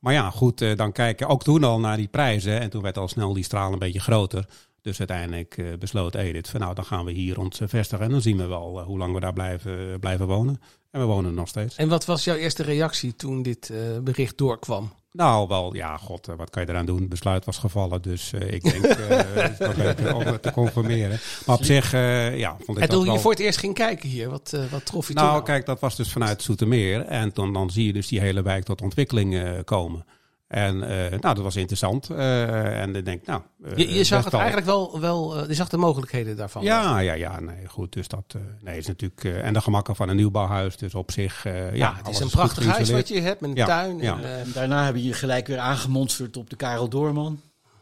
Maar 0.00 0.12
ja, 0.12 0.30
goed, 0.30 0.76
dan 0.76 0.92
kijken 0.92 1.28
ook 1.28 1.42
toen 1.42 1.64
al 1.64 1.80
naar 1.80 1.96
die 1.96 2.08
prijzen. 2.08 2.60
En 2.60 2.70
toen 2.70 2.82
werd 2.82 2.98
al 2.98 3.08
snel 3.08 3.32
die 3.32 3.44
straal 3.44 3.72
een 3.72 3.78
beetje 3.78 4.00
groter. 4.00 4.44
Dus 4.82 4.98
uiteindelijk 4.98 5.78
besloot 5.78 6.14
Edith 6.14 6.48
van 6.50 6.60
nou, 6.60 6.74
dan 6.74 6.84
gaan 6.84 7.04
we 7.04 7.12
hier 7.12 7.38
ons 7.38 7.60
vestigen. 7.64 8.04
En 8.04 8.10
dan 8.10 8.22
zien 8.22 8.36
we 8.36 8.46
wel 8.46 8.82
hoe 8.82 8.98
lang 8.98 9.14
we 9.14 9.20
daar 9.20 9.32
blijven, 9.32 10.00
blijven 10.00 10.26
wonen. 10.26 10.60
En 10.90 11.00
we 11.00 11.06
wonen 11.06 11.34
nog 11.34 11.48
steeds. 11.48 11.76
En 11.76 11.88
wat 11.88 12.04
was 12.04 12.24
jouw 12.24 12.36
eerste 12.36 12.62
reactie 12.62 13.16
toen 13.16 13.42
dit 13.42 13.70
eh, 13.70 13.78
bericht 14.02 14.38
doorkwam? 14.38 14.92
Nou, 15.12 15.48
wel, 15.48 15.74
ja, 15.74 15.96
god, 15.96 16.28
eh, 16.28 16.36
wat 16.36 16.50
kan 16.50 16.62
je 16.62 16.68
eraan 16.68 16.86
doen? 16.86 17.00
Het 17.00 17.08
besluit 17.08 17.44
was 17.44 17.58
gevallen, 17.58 18.02
dus 18.02 18.32
eh, 18.32 18.52
ik 18.52 18.62
denk 18.62 18.82
nog 19.58 19.76
beter 19.76 20.14
om 20.14 20.26
het 20.26 20.42
te 20.42 20.52
conformeren. 20.52 21.20
Maar 21.46 21.56
op 21.56 21.64
zich, 21.64 21.92
ja, 21.92 22.56
vond 22.64 22.78
ik 22.78 22.84
En 22.84 22.90
toen 22.90 23.04
wel... 23.04 23.14
je 23.14 23.20
voor 23.20 23.30
het 23.30 23.40
eerst 23.40 23.58
ging 23.58 23.74
kijken 23.74 24.08
hier, 24.08 24.30
wat, 24.30 24.56
wat 24.70 24.86
trof 24.86 25.08
je 25.08 25.14
toen? 25.14 25.24
Nou, 25.24 25.36
al? 25.36 25.42
kijk, 25.42 25.66
dat 25.66 25.80
was 25.80 25.96
dus 25.96 26.12
vanuit 26.12 26.42
Zoetermeer. 26.42 27.04
En 27.04 27.30
dan, 27.34 27.52
dan 27.52 27.70
zie 27.70 27.86
je 27.86 27.92
dus 27.92 28.08
die 28.08 28.20
hele 28.20 28.42
wijk 28.42 28.64
tot 28.64 28.82
ontwikkeling 28.82 29.62
komen. 29.64 30.04
En 30.50 30.82
eh, 30.82 31.10
nou, 31.20 31.34
dat 31.34 31.38
was 31.38 31.56
interessant. 31.56 32.10
Eh, 32.10 32.80
en 32.80 32.94
ik 32.96 33.04
denk, 33.04 33.26
nou... 33.26 33.42
eh, 33.64 33.76
je, 33.76 33.94
je 33.94 34.04
zag 34.04 34.24
het 34.24 34.34
eigenlijk 34.34 34.66
wel, 34.66 35.00
wel 35.00 35.48
je 35.48 35.54
zag 35.54 35.68
de 35.68 35.76
mogelijkheden 35.76 36.36
daarvan. 36.36 36.62
Ja, 36.62 36.98
ja, 36.98 37.12
ja, 37.12 37.40
nee, 37.40 37.66
goed. 37.68 37.92
Dus 37.92 38.08
dat 38.08 38.34
nee, 38.60 38.76
is 38.78 38.86
natuurlijk. 38.86 39.24
en 39.24 39.52
de 39.52 39.60
gemakken 39.60 39.96
van 39.96 40.08
een 40.08 40.16
nieuwbouwhuis, 40.16 40.76
dus 40.76 40.94
op 40.94 41.10
zich. 41.10 41.44
eh, 41.44 41.54
ja, 41.68 41.74
Ja, 41.74 41.94
het 41.96 42.08
is 42.08 42.20
een 42.20 42.30
prachtig 42.30 42.64
huis 42.66 42.90
wat 42.90 43.08
je 43.08 43.20
hebt 43.20 43.40
met 43.40 43.50
een 43.50 43.56
Ja, 43.56 43.66
tuin. 43.66 43.98
ja. 43.98 44.20
En, 44.20 44.38
En 44.40 44.50
daarna 44.54 44.84
hebben 44.84 45.02
je 45.02 45.12
gelijk 45.12 45.46
weer 45.46 45.58
aangemonsterd 45.58 46.36
op 46.36 46.50
de 46.50 46.56
Karel 46.56 46.88
Doorman. 46.88 47.40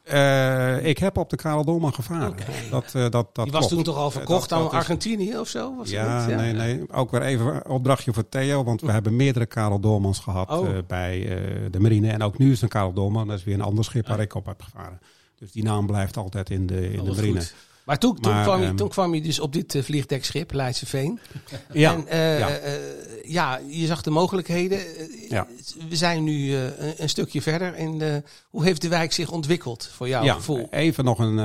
Eh, 0.09 0.87
ik 0.87 0.99
heb 0.99 1.17
op 1.17 1.31
de 1.31 1.37
Karel 1.37 1.65
Dolman 1.65 1.95
gevaren. 1.95 2.35
Dat, 2.71 2.85
eh, 2.85 2.93
dat, 2.93 3.13
dat 3.13 3.35
die 3.35 3.45
was 3.53 3.67
klopt. 3.67 3.69
toen 3.69 3.83
toch 3.83 3.97
al 3.97 4.11
verkocht 4.11 4.49
dat- 4.49 4.59
aan 4.59 4.67
is- 4.67 4.73
Argentinië 4.73 5.39
of 5.39 5.49
zo? 5.49 5.77
Was 5.77 5.87
het 5.91 5.97
Ja, 5.97 6.27
nee, 6.27 6.53
nee. 6.53 6.93
Ook 6.93 7.11
weer 7.11 7.23
even 7.23 7.47
een 7.55 7.67
opdrachtje 7.67 8.13
voor 8.13 8.29
Theo. 8.29 8.65
Want 8.65 8.81
we 8.81 8.91
hebben 8.93 9.17
meerdere 9.17 9.47
Karel 9.47 9.81
Dolmans 9.81 10.19
gehad 10.19 10.51
Oh. 10.51 10.69
eh, 10.69 10.77
bij 10.87 11.23
eh, 11.29 11.71
de 11.71 11.81
marine. 11.81 12.11
En 12.11 12.23
ook 12.23 12.39
nu 12.39 12.53
is 12.53 12.63
een 12.63 12.69
Karel 12.69 12.93
Dolman. 12.93 13.27
Dat 13.27 13.39
is 13.39 13.45
weer 13.45 13.55
een 13.55 13.61
ander 13.61 13.85
schip 13.85 14.07
waar 14.09 14.21
ik 14.21 14.35
op 14.35 14.47
heb 14.47 14.63
gevaren. 14.63 15.01
Dus 15.39 15.53
die 15.53 15.63
naam 15.65 15.87
blijft 15.87 16.17
altijd 16.17 16.51
in 16.51 16.67
de, 16.67 16.93
in 16.93 17.05
de 17.05 17.11
marine. 17.13 17.39
goed. 17.41 17.55
Maar 17.89 17.99
toen, 17.99 18.21
toen, 18.21 18.33
Maar, 18.33 18.45
kwam 18.45 18.61
je, 18.61 18.67
ehm, 18.67 18.77
toen 18.77 18.89
kwam 18.89 19.15
je 19.15 19.21
dus 19.21 19.41
op 19.41 19.53
dit 19.53 19.75
eh, 19.75 19.83
vliegdekschip, 19.83 20.53
Leidse 20.53 20.87
Veen. 20.87 21.19
Ja, 21.73 21.93
En 21.93 22.07
eh, 22.07 22.39
ja. 22.39 22.49
eh, 22.49 22.73
ja, 23.25 23.61
je 23.69 23.87
zag 23.87 24.03
de 24.03 24.11
mogelijkheden. 24.11 24.81
Ja. 25.29 25.47
We 25.89 25.97
zijn 25.97 26.25
nu 26.25 26.55
een, 26.55 26.95
een 26.97 27.09
stukje 27.09 27.43
verder. 27.43 27.75
En 27.75 28.25
hoe 28.51 28.65
heeft 28.65 28.83
de 28.83 28.89
wijk 28.89 29.13
zich 29.13 29.31
ontwikkeld 29.31 29.91
voor 29.93 30.09
jouw 30.09 30.25
ja, 30.25 30.35
gevoel? 30.35 30.69
even 30.71 31.05
nog 31.05 31.19
een, 31.19 31.37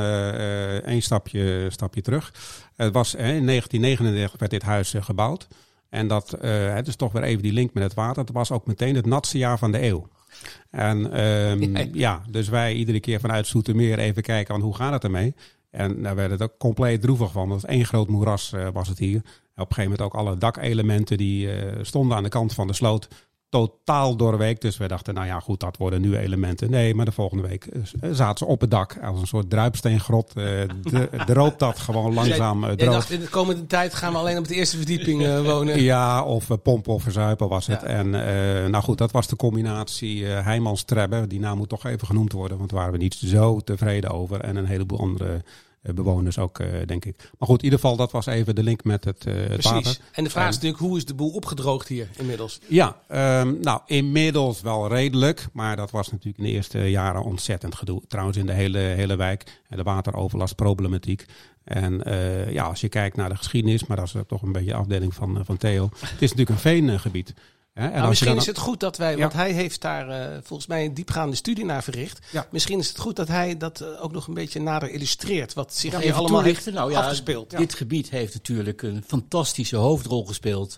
een 0.92 1.02
stapje, 1.02 1.68
stapje 1.70 2.02
terug. 2.02 2.34
Het 2.76 2.94
was 2.94 3.14
in 3.14 3.46
1939 3.46 4.40
werd 4.40 4.52
dit 4.52 4.62
huis 4.62 4.94
gebouwd. 5.00 5.48
En 5.90 6.08
dat, 6.08 6.36
het 6.42 6.88
is 6.88 6.96
toch 6.96 7.12
weer 7.12 7.24
even 7.24 7.44
die 7.44 7.54
link 7.54 7.74
met 7.74 7.84
het 7.84 7.94
water. 7.94 8.22
Het 8.22 8.32
was 8.32 8.52
ook 8.52 8.68
meteen 8.68 8.96
het 8.96 9.06
natste 9.06 9.38
jaar 9.38 9.58
van 9.58 9.72
de 9.72 9.84
eeuw. 9.84 10.08
En 10.70 11.12
ehm, 11.12 11.62
Ja. 11.78 11.88
ja, 11.94 12.22
dus 12.30 12.50
wij 12.50 12.74
iedere 12.74 13.00
keer 13.00 13.20
vanuit 13.20 13.48
Soetermeer 13.48 14.00
even 14.00 14.22
kijken, 14.22 14.54
van 14.54 14.64
hoe 14.64 14.76
gaat 14.76 14.94
het 14.94 15.04
ermee? 15.04 15.36
En 15.74 16.02
daar 16.02 16.16
werd 16.16 16.32
het 16.32 16.42
ook 16.42 16.58
compleet 16.58 17.02
droevig 17.02 17.32
van. 17.32 17.50
Want 17.50 17.66
één 17.66 17.86
groot 17.86 18.08
moeras 18.08 18.54
eh, 18.54 18.68
was 18.74 18.88
het 18.88 19.00
hier. 19.00 19.18
Op 19.18 19.24
een 19.56 19.76
gegeven 19.76 19.84
moment 19.84 20.02
ook 20.02 20.14
alle 20.14 20.38
dakelementen 20.38 21.18
die 21.18 21.52
eh, 21.52 21.84
stonden 21.84 22.18
aan 22.18 22.24
de 22.24 22.30
kant 22.30 22.54
van 22.54 22.68
de 22.68 22.74
sloot 22.74 23.08
totaal 23.54 24.16
doorweekt. 24.16 24.62
Dus 24.62 24.78
we 24.78 24.88
dachten, 24.88 25.14
nou 25.14 25.28
ja, 25.28 25.40
goed, 25.40 25.60
dat 25.60 25.78
worden 25.78 26.02
nu 26.02 26.18
elementen. 26.18 26.70
Nee, 26.72 26.96
maar 26.96 27.06
de 27.06 27.12
volgende 27.12 27.48
week 27.48 27.66
eh, 27.66 28.10
zaten 28.12 28.38
ze 28.38 28.46
op 28.54 28.62
het 28.62 28.72
dak 28.72 28.98
als 29.04 29.20
een 29.22 29.28
soort 29.28 29.50
druipsteengrot. 29.50 30.28
eh 30.36 30.44
de, 30.84 31.10
droopt 31.26 31.60
dat 31.60 31.80
gewoon 31.80 32.14
langzaam 32.14 32.64
eh, 32.64 32.70
Je 32.70 32.76
droog. 32.76 32.94
dacht, 32.94 33.12
in 33.12 33.20
de 33.20 33.28
komende 33.30 33.66
tijd 33.68 33.94
gaan 33.94 34.12
we 34.12 34.18
alleen 34.18 34.38
op 34.38 34.48
de 34.48 34.56
eerste 34.56 34.78
verdieping 34.78 35.24
eh, 35.26 35.42
wonen. 35.52 35.82
Ja, 35.82 36.24
of 36.24 36.50
eh, 36.50 36.58
pompen 36.64 36.94
of 36.94 37.04
verzuipen 37.04 37.48
was 37.50 37.68
het. 37.68 37.82
Ja. 37.82 37.88
En 37.88 38.16
eh, 38.16 38.70
nou 38.70 38.84
goed, 38.84 38.98
dat 38.98 39.12
was 39.12 39.28
de 39.28 39.36
combinatie 39.36 40.28
eh 40.28 40.46
Heijmans 40.46 40.84
Trebbe. 40.84 41.28
Die 41.28 41.40
naam 41.40 41.58
moet 41.58 41.70
toch 41.70 41.86
even 41.86 42.08
genoemd 42.08 42.32
worden, 42.32 42.58
want 42.58 42.70
daar 42.70 42.80
waren 42.80 42.94
we 42.94 43.00
niet 43.04 43.14
zo 43.14 43.60
tevreden 43.60 44.10
over. 44.12 44.40
En 44.40 44.56
een 44.56 44.66
heleboel 44.66 45.00
andere 45.00 45.34
eh, 45.34 45.40
bewoners 45.84 46.38
ook, 46.38 46.60
eh, 46.60 46.68
denk 46.86 47.06
ik. 47.06 47.16
Maar 47.38 47.48
goed, 47.48 47.58
in 47.58 47.64
ieder 47.64 47.80
geval, 47.80 47.96
dat 47.96 48.12
was 48.12 48.26
even 48.26 48.56
de 48.56 48.64
link 48.64 48.84
met 48.84 49.04
het, 49.04 49.26
eh, 49.26 49.34
het 49.34 49.48
Precies. 49.48 49.72
water. 49.72 49.98
En 50.12 50.24
de 50.24 50.30
vraag 50.30 50.50
is 50.50 50.56
natuurlijk, 50.56 50.82
hoe 50.82 50.98
is 50.98 51.06
de 51.06 51.14
boel 51.14 51.30
opgedroogd 51.30 51.88
hier 51.88 52.08
inmiddels? 52.18 52.60
Ja, 52.68 52.98
ehm, 53.08 53.54
nou 53.62 53.82
inmiddels 53.86 54.62
wel 54.62 54.88
redelijk. 54.88 55.48
Maar 55.54 55.76
dat 55.76 55.92
was 55.92 56.12
natuurlijk 56.12 56.38
in 56.38 56.44
de 56.44 56.50
eerste 56.50 56.90
jaren 56.90 57.24
ontzettend 57.24 57.76
gedoe. 57.76 58.02
Trouwens 58.08 58.38
in 58.38 58.46
de 58.46 58.54
hele, 58.54 58.78
hele 58.78 59.16
wijk. 59.16 59.62
De 59.70 59.84
wateroverlastproblematiek. 59.84 61.26
En 61.64 62.04
eh, 62.04 62.52
ja, 62.52 62.64
als 62.64 62.82
je 62.82 62.90
kijkt 62.90 63.16
naar 63.16 63.30
de 63.30 63.36
geschiedenis, 63.36 63.86
maar 63.86 63.98
dat 63.98 64.06
is 64.06 64.16
toch 64.28 64.42
een 64.42 64.52
beetje 64.52 64.74
afdeling 64.74 65.14
van, 65.14 65.38
eh, 65.38 65.46
van 65.46 65.58
Theo. 65.58 65.90
Het 66.00 66.22
is 66.22 66.34
natuurlijk 66.34 66.50
een 66.50 66.58
veengebied. 66.58 67.34
Nou, 67.74 68.02
je 68.02 68.08
misschien 68.08 68.28
dan- 68.30 68.38
is 68.38 68.46
het 68.46 68.58
goed 68.58 68.80
dat 68.80 68.98
wij, 68.98 69.12
Ja. 69.12 69.18
want 69.18 69.34
hij 69.34 69.52
heeft 69.52 69.82
daar 69.82 70.10
eh, 70.10 70.38
volgens 70.44 70.68
mij 70.68 70.86
een 70.86 70.94
diepgaande 70.94 71.36
studie 71.36 71.66
naar 71.66 71.84
verricht. 71.84 72.20
Ja. 72.32 72.48
Misschien 72.52 72.80
is 72.80 72.88
het 72.88 72.98
goed 73.00 73.16
dat 73.16 73.28
hij 73.28 73.58
dat 73.58 73.82
eh, 73.82 74.04
ook 74.04 74.12
nog 74.12 74.28
een 74.28 74.34
beetje 74.34 74.62
nader 74.62 74.90
illustreert. 74.92 75.54
Wat 75.54 75.74
zich 75.76 75.92
hier 75.92 76.02
Even 76.02 76.16
allemaal 76.18 76.42
heeft. 76.42 76.72
Nou 76.72 76.92
ja, 76.92 77.00
afgespeeld. 77.00 77.58
Dit 77.58 77.74
gebied 77.74 78.10
heeft 78.10 78.34
natuurlijk 78.34 78.82
een 78.82 79.04
fantastische 79.08 79.76
hoofdrol 79.76 80.26
gespeeld 80.26 80.78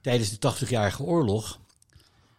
tijdens 0.00 0.30
de 0.30 0.38
80-jarige 0.38 1.02
oorlog. 1.02 1.58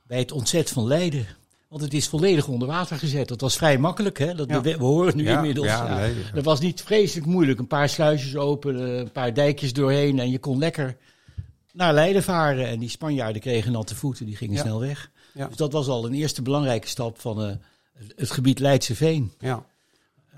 Bij 0.08 0.17
het 0.19 0.31
ontzet 0.31 0.69
van 0.69 0.88
Leiden. 0.88 1.27
Want 1.67 1.81
het 1.81 1.93
is 1.93 2.08
volledig 2.08 2.48
onder 2.48 2.67
water 2.67 2.98
gezet. 2.98 3.27
Dat 3.27 3.41
was 3.41 3.55
vrij 3.58 3.77
makkelijk. 3.77 4.17
Hè? 4.17 4.36
Dat 4.36 4.50
Ja. 4.50 4.62
we, 4.62 4.77
we 4.77 4.84
horen 4.84 5.15
nu 5.17 5.24
Ja, 5.24 5.36
inmiddels. 5.36 5.67
ja, 5.67 6.05
Ja. 6.05 6.13
Dat 6.34 6.43
was 6.43 6.60
niet 6.60 6.81
vreselijk 6.81 7.27
moeilijk. 7.27 7.60
Een 7.60 7.67
paar 7.67 7.89
sluisjes 7.89 8.36
open, 8.36 8.75
een 9.00 9.12
paar 9.12 9.34
dijkjes 9.34 9.74
doorheen. 9.74 10.19
En 10.19 10.29
je 10.31 10.39
kon 10.39 10.58
lekker 10.58 10.98
naar 11.79 11.93
Leiden 11.93 12.24
varen. 12.24 12.67
En 12.67 12.79
die 12.79 12.89
Spanjaarden 12.89 13.41
kregen 13.41 13.71
natte 13.71 13.95
voeten. 13.95 14.25
Die 14.25 14.36
gingen 14.36 14.55
Ja. 14.55 14.62
snel 14.62 14.79
weg. 14.79 15.12
Ja. 15.33 15.48
Dus 15.48 15.55
dat 15.57 15.74
was 15.74 15.88
al 15.88 16.05
een 16.05 16.13
eerste 16.13 16.41
belangrijke 16.41 16.88
stap 16.88 17.19
van 17.19 17.43
eh, 17.43 17.51
het 18.15 18.31
gebied 18.31 18.59
Leidse 18.59 18.95
Veen. 18.95 19.31
Ja. 19.39 19.63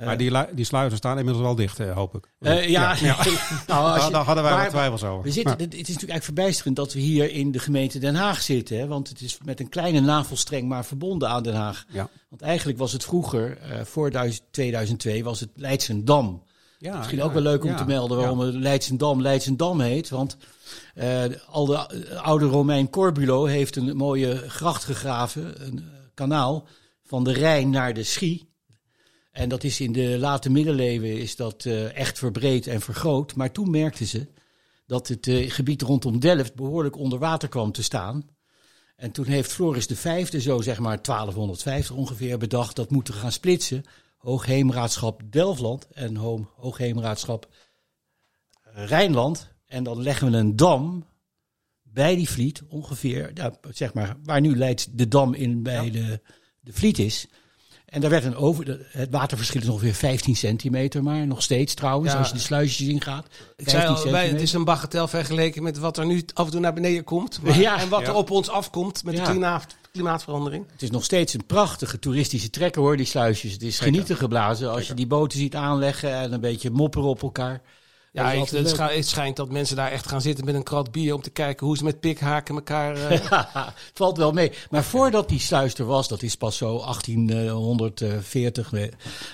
Maar 0.05 0.17
die, 0.17 0.31
die 0.53 0.65
sluizen 0.65 0.97
staan 0.97 1.17
inmiddels 1.17 1.45
wel 1.45 1.55
dicht, 1.55 1.79
eh, 1.79 1.93
hoop 1.93 2.15
ik. 2.15 2.27
Eh, 2.39 2.67
ja, 2.69 2.87
nou, 3.01 3.15
Daar, 3.67 4.05
je- 4.05 4.11
daar 4.11 4.23
hadden 4.23 4.43
wij 4.43 4.53
wat 4.57 4.69
twijfels 4.69 5.03
over. 5.03 5.23
We 5.23 5.31
zitten, 5.31 5.51
het 5.51 5.61
is 5.61 5.69
natuurlijk 5.71 5.87
eigenlijk 5.89 6.23
verbijsterend 6.23 6.75
dat 6.75 6.93
we 6.93 6.99
hier 6.99 7.31
in 7.31 7.51
de 7.51 7.59
gemeente 7.59 7.99
Den 7.99 8.15
Haag 8.15 8.41
zitten. 8.41 8.77
Hè? 8.77 8.87
Want 8.87 9.09
het 9.09 9.21
is 9.21 9.37
met 9.45 9.59
een 9.59 9.69
kleine 9.69 9.99
navelstreng 9.99 10.67
maar 10.67 10.85
verbonden 10.85 11.29
aan 11.29 11.43
Den 11.43 11.53
Haag. 11.55 11.85
ja. 11.89 12.09
Want 12.29 12.41
eigenlijk 12.41 12.77
was 12.77 12.91
het 12.91 13.03
vroeger, 13.03 13.57
eh, 13.57 13.81
voor 13.83 14.11
1000 14.11 14.43
2002, 14.51 15.23
was 15.23 15.39
het 15.39 15.49
Leidsendam. 15.55 16.43
Ja, 16.81 16.97
Misschien 16.97 17.17
ja, 17.17 17.23
ook 17.23 17.33
wel 17.33 17.41
leuk 17.41 17.63
om 17.63 17.69
ja, 17.69 17.75
te 17.75 17.85
melden 17.85 18.17
waarom 18.17 18.39
het 18.39 18.55
Leidsendam 18.55 19.21
Leidsendam 19.21 19.79
heet. 19.79 20.09
Want 20.09 20.37
eh, 20.95 21.23
al 21.49 21.65
de 21.65 21.77
oude 22.17 22.45
Romein 22.45 22.89
Corbulo 22.89 23.45
heeft 23.45 23.75
een 23.75 23.97
mooie 23.97 24.49
gracht 24.49 24.83
gegraven, 24.83 25.67
een 25.67 25.77
eh, 25.77 25.83
kanaal, 26.13 26.67
van 27.03 27.23
de 27.23 27.33
Rijn 27.33 27.69
naar 27.69 27.93
de 27.93 28.03
Schie. 28.03 28.49
En 29.31 29.49
dat 29.49 29.63
is 29.63 29.79
in 29.79 29.91
de 29.91 30.17
late 30.19 30.49
middeleeuwen 30.49 31.19
is 31.19 31.35
dat 31.35 31.65
eh, 31.65 31.97
echt 31.97 32.17
verbreed 32.17 32.67
en 32.67 32.81
vergroot. 32.81 33.35
Maar 33.35 33.51
toen 33.51 33.69
merkten 33.69 34.05
ze 34.05 34.27
dat 34.85 35.07
het 35.07 35.27
gebied 35.31 35.81
rondom 35.81 36.19
Delft 36.19 36.55
behoorlijk 36.55 36.97
onder 36.97 37.19
water 37.19 37.49
kwam 37.49 37.71
te 37.71 37.83
staan. 37.83 38.29
En 38.95 39.11
toen 39.11 39.25
heeft 39.25 39.51
Floris 39.51 39.85
V, 39.85 40.41
zo 40.41 40.61
zeg 40.61 40.79
maar 40.79 41.01
1250 41.01 41.95
ongeveer, 41.95 42.37
bedacht 42.37 42.75
dat 42.75 42.91
moeten 42.91 43.13
we 43.13 43.19
gaan 43.19 43.31
splitsen. 43.31 43.83
Hoogheemraadschap 44.21 45.21
Delftland 45.29 45.87
en 45.93 46.15
Ho- 46.15 46.49
Hoogheemraadschap 46.55 47.47
Rijnland. 48.73 49.47
En 49.67 49.83
dan 49.83 50.01
leggen 50.01 50.31
we 50.31 50.37
een 50.37 50.55
dam 50.55 51.05
bij 51.83 52.15
die 52.15 52.29
vliet, 52.29 52.61
ongeveer, 52.69 53.33
zeg 53.71 53.93
maar, 53.93 54.15
waar 54.23 54.41
nu 54.41 54.55
Leids 54.57 54.87
de 54.91 55.07
dam 55.07 55.33
in 55.33 55.63
bij 55.63 55.91
de, 55.91 56.21
de 56.59 56.73
vliet 56.73 56.99
is. 56.99 57.27
En 57.85 58.01
daar 58.01 58.09
werd 58.09 58.23
een 58.23 58.35
over, 58.35 58.87
het 58.91 59.09
waterverschil 59.11 59.61
is 59.61 59.67
ongeveer 59.67 59.93
15 59.93 60.35
centimeter, 60.35 61.03
maar 61.03 61.27
nog 61.27 61.41
steeds 61.41 61.73
trouwens, 61.73 62.11
Ja. 62.11 62.17
als 62.17 62.27
je 62.27 62.33
de 62.33 62.39
sluisjes 62.39 62.87
ingaat. 62.87 63.27
Ik 63.55 63.69
zei 63.69 63.81
al, 63.81 63.87
15 63.93 64.11
wij, 64.11 64.29
het 64.29 64.41
is 64.41 64.53
een 64.53 64.63
bagatel 64.63 65.07
vergeleken 65.07 65.63
met 65.63 65.77
wat 65.77 65.97
er 65.97 66.05
nu 66.05 66.23
af 66.33 66.45
en 66.45 66.51
toe 66.51 66.59
naar 66.59 66.73
beneden 66.73 67.03
komt. 67.03 67.41
Maar, 67.41 67.59
Ja. 67.67 67.79
en 67.79 67.89
wat 67.89 68.07
er 68.07 68.13
op 68.13 68.29
ons 68.29 68.49
afkomt 68.49 69.03
met 69.03 69.15
de 69.15 69.21
klimaat, 69.21 69.75
klimaatverandering. 69.91 70.65
Het 70.71 70.81
is 70.81 70.89
nog 70.91 71.03
steeds 71.03 71.33
een 71.33 71.45
prachtige 71.45 71.99
toeristische 71.99 72.49
trekker 72.49 72.81
hoor, 72.81 72.97
die 72.97 73.05
sluisjes. 73.05 73.51
Het 73.51 73.61
is 73.61 73.79
genieten 73.79 74.15
geblazen 74.15 74.71
als 74.71 74.87
je 74.87 74.93
die 74.93 75.07
boten 75.07 75.39
ziet 75.39 75.55
aanleggen 75.55 76.13
en 76.13 76.33
een 76.33 76.41
beetje 76.41 76.69
mopperen 76.69 77.07
op 77.07 77.21
elkaar. 77.21 77.61
Ja, 78.13 78.31
ik, 78.31 78.39
het, 78.39 78.51
leuk. 78.51 78.67
scha- 78.67 78.89
het 78.91 79.07
schijnt 79.07 79.35
dat 79.35 79.49
mensen 79.51 79.75
daar 79.75 79.91
echt 79.91 80.07
gaan 80.07 80.21
zitten 80.21 80.45
met 80.45 80.55
een 80.55 80.63
krat 80.63 80.91
bier 80.91 81.13
om 81.13 81.21
te 81.21 81.29
kijken 81.29 81.67
hoe 81.67 81.77
ze 81.77 81.83
met 81.83 81.99
pikhaken 81.99 82.55
elkaar... 82.55 82.95
eh, 82.95 83.19
Het 83.67 83.91
valt 83.93 84.17
wel 84.17 84.31
mee. 84.31 84.51
Maar 84.69 84.83
voordat 84.83 85.29
die 85.29 85.39
sluis 85.39 85.73
er 85.73 85.85
was, 85.85 86.07
dat 86.07 86.21
is 86.21 86.35
pas 86.35 86.57
zo 86.57 86.77
1840. 86.77 88.73
eh, 88.73 88.83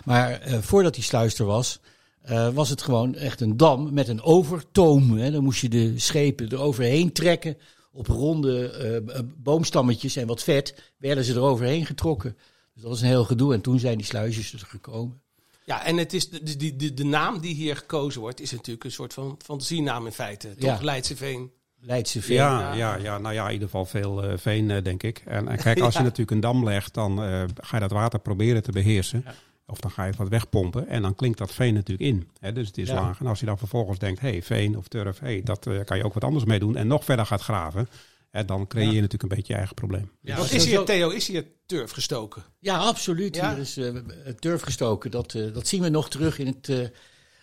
Maar 0.06 0.32
eh, 0.42 0.58
voordat 0.62 0.94
die 0.94 1.04
sluis 1.04 1.40
er 1.40 1.46
was, 1.46 1.80
eh, 2.22 2.50
was 2.50 2.70
het 2.70 2.82
gewoon 2.82 3.16
echt 3.16 3.42
een 3.42 3.58
dam 3.58 3.94
met 3.94 4.08
een 4.08 4.22
overtoom. 4.22 5.18
Hè. 5.18 5.32
Dan 5.32 5.44
moest 5.44 5.62
je 5.62 5.70
de 5.70 6.00
schepen 6.00 6.52
eroverheen 6.52 7.12
trekken. 7.12 7.58
Op 7.98 8.08
ronde 8.08 8.70
eh, 8.70 8.96
eh, 8.98 9.24
boomstammetjes 9.38 10.16
en 10.16 10.27
wat 10.27 10.44
vet 10.44 10.94
werden 10.98 11.24
ze 11.24 11.34
eroverheen 11.34 11.86
getrokken. 11.86 12.38
Dus 12.74 12.82
dat 12.82 12.92
was 12.92 13.01
een 13.01 13.08
heel 13.08 13.24
gedoe. 13.24 13.54
En 13.54 13.62
toen 13.62 13.80
zijn 13.80 13.98
die 13.98 14.06
sluisjes 14.06 14.54
er 14.54 14.60
gekomen. 14.60 15.22
Ja, 15.66 15.86
en 15.86 15.98
het 15.98 16.13
is 16.13 16.30
de, 16.30 16.58
de, 16.58 16.75
de, 16.75 16.94
de 16.94 17.06
naam 17.06 17.39
die 17.39 17.56
hier 17.56 17.75
gekozen 17.75 18.22
wordt, 18.22 18.42
is 18.42 18.51
natuurlijk 18.51 18.84
een 18.84 18.92
soort 18.92 19.13
van 19.13 19.36
fantasienaam 19.46 20.06
in 20.06 20.12
feite. 20.12 20.56
Toch? 20.56 20.77
Ja. 20.80 20.84
Leidse 20.84 21.16
Veen. 21.16 21.51
Leidse 21.80 22.22
Veen. 22.22 22.36
Ja, 22.36 22.74
ja, 22.74 22.96
ja, 22.96 23.18
nou 23.18 23.34
ja, 23.34 23.46
in 23.46 23.54
ieder 23.54 23.68
geval 23.68 23.86
veel 23.86 24.24
eh, 24.24 24.38
veen, 24.38 24.72
eh, 24.72 24.84
denk 24.84 25.04
ik. 25.04 25.22
En, 25.25 25.48
en 25.48 25.58
kijk, 25.58 25.80
als 25.88 25.94
je 25.94 26.01
natuurlijk 26.01 26.32
een 26.32 26.39
dam 26.39 26.63
legt, 26.63 26.94
dan 26.94 27.24
eh, 27.24 27.44
ga 27.56 27.75
je 27.75 27.80
dat 27.80 27.92
water 27.92 28.20
proberen 28.20 28.63
te 28.63 28.72
beheersen. 28.72 29.25
Of 29.70 29.80
dan 29.80 29.92
ga 29.92 30.04
je 30.04 30.10
het 30.10 30.18
wat 30.18 30.30
wegpompen 30.30 30.88
en 30.88 31.02
dan 31.02 31.16
klinkt 31.16 31.38
dat 31.38 31.52
veen 31.54 31.74
natuurlijk 31.74 32.10
in. 32.10 32.30
Hè, 32.40 32.54
dus 32.54 32.68
het 32.68 32.78
is 32.78 32.88
Ja. 32.88 32.94
laag. 32.96 33.20
En 33.20 33.28
als 33.28 33.40
je 33.40 33.46
dan 33.46 33.58
vervolgens 33.58 34.00
denkt, 34.00 34.20
hé, 34.20 34.30
hey, 34.30 34.44
veen 34.44 34.78
of 34.78 34.88
turf, 34.88 35.20
hey, 35.20 35.42
dat 35.44 35.68
eh, 35.68 35.84
kan 35.86 35.98
je 35.98 36.04
ook 36.04 36.14
wat 36.14 36.24
anders 36.24 36.46
mee 36.46 36.60
doen. 36.60 36.76
En 36.76 36.88
nog 36.88 37.04
verder 37.04 37.26
gaat 37.26 37.42
graven, 37.42 37.90
hè, 38.30 38.46
dan 38.46 38.68
creëer 38.68 38.86
je 38.88 38.94
Ja. 38.94 39.02
natuurlijk 39.02 39.24
een 39.32 39.38
beetje 39.38 39.52
je 39.54 39.58
eigen 39.60 39.76
probleem. 39.76 40.12
Ja, 40.22 40.38
is 40.38 40.66
hier, 40.66 40.84
Theo, 40.84 41.10
is 41.10 41.28
hier 41.28 41.46
turf 41.66 41.92
gestoken? 41.92 42.44
Ja, 42.60 42.78
absoluut. 42.78 43.36
Ja? 43.36 43.50
Hier 43.54 43.60
is 43.62 43.78
eh, 43.78 43.94
het 44.24 44.42
turf 44.42 44.62
gestoken. 44.62 45.12
Dat, 45.12 45.34
eh, 45.34 45.54
dat 45.54 45.68
zien 45.68 45.82
we 45.82 45.90
nog 45.90 46.10
terug 46.10 46.40
in 46.40 46.48
het. 46.48 46.70
eh, 46.70 46.78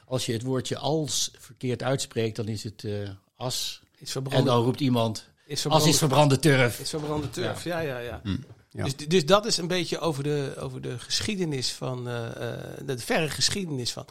als 0.07 0.27
je 0.27 0.33
het 0.33 0.43
woordje 0.43 0.79
als 0.79 1.31
verkeerd 1.39 1.83
uitspreekt, 1.83 2.37
dan 2.37 2.49
is 2.49 2.63
het 2.65 2.85
eh, 2.85 2.93
as. 3.37 3.83
Is 3.99 4.15
En 4.15 4.45
dan 4.45 4.63
roept 4.65 4.81
iemand. 4.81 5.29
is 5.47 5.67
As 5.67 5.87
is 5.87 5.99
verbrande 5.99 6.39
turf. 6.39 6.81
is 6.81 6.91
verbrande 6.91 7.31
turf, 7.31 7.65
ja, 7.65 7.79
ja, 7.81 7.99
ja. 7.99 8.21
Ja. 8.25 8.37
Dus, 8.83 8.97
dus 8.97 9.27
dat 9.27 9.47
is 9.47 9.57
een 9.57 9.67
beetje 9.67 9.99
over 9.99 10.23
de, 10.23 10.55
over 10.59 10.81
de 10.81 10.99
geschiedenis 10.99 11.73
van, 11.73 12.09
eh, 12.09 12.27
eh, 12.27 12.59
de 12.87 12.99
verre 12.99 13.29
geschiedenis 13.31 13.93
van, 13.93 14.05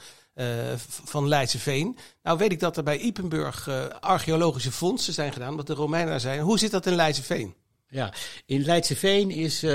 v- 0.76 1.00
van 1.04 1.28
Leidse 1.28 1.60
Veen. 1.60 1.98
Nou 2.24 2.38
weet 2.38 2.52
ik 2.52 2.60
dat 2.60 2.78
er 2.78 2.84
bij 2.84 2.98
Ipenburg 2.98 3.70
archeologische 4.00 4.72
vondsten 4.72 5.14
zijn 5.14 5.34
gedaan, 5.34 5.56
wat 5.56 5.68
de 5.68 5.74
Romeinen 5.74 6.20
zijn. 6.22 6.40
Hoe 6.40 6.60
zit 6.60 6.72
dat 6.72 6.86
in 6.86 6.96
Leidse 6.96 7.24
Veen? 7.24 7.54
Ja, 7.88 8.14
in 8.46 8.66
Leidse 8.66 8.96
Veen 8.96 9.32
is 9.32 9.66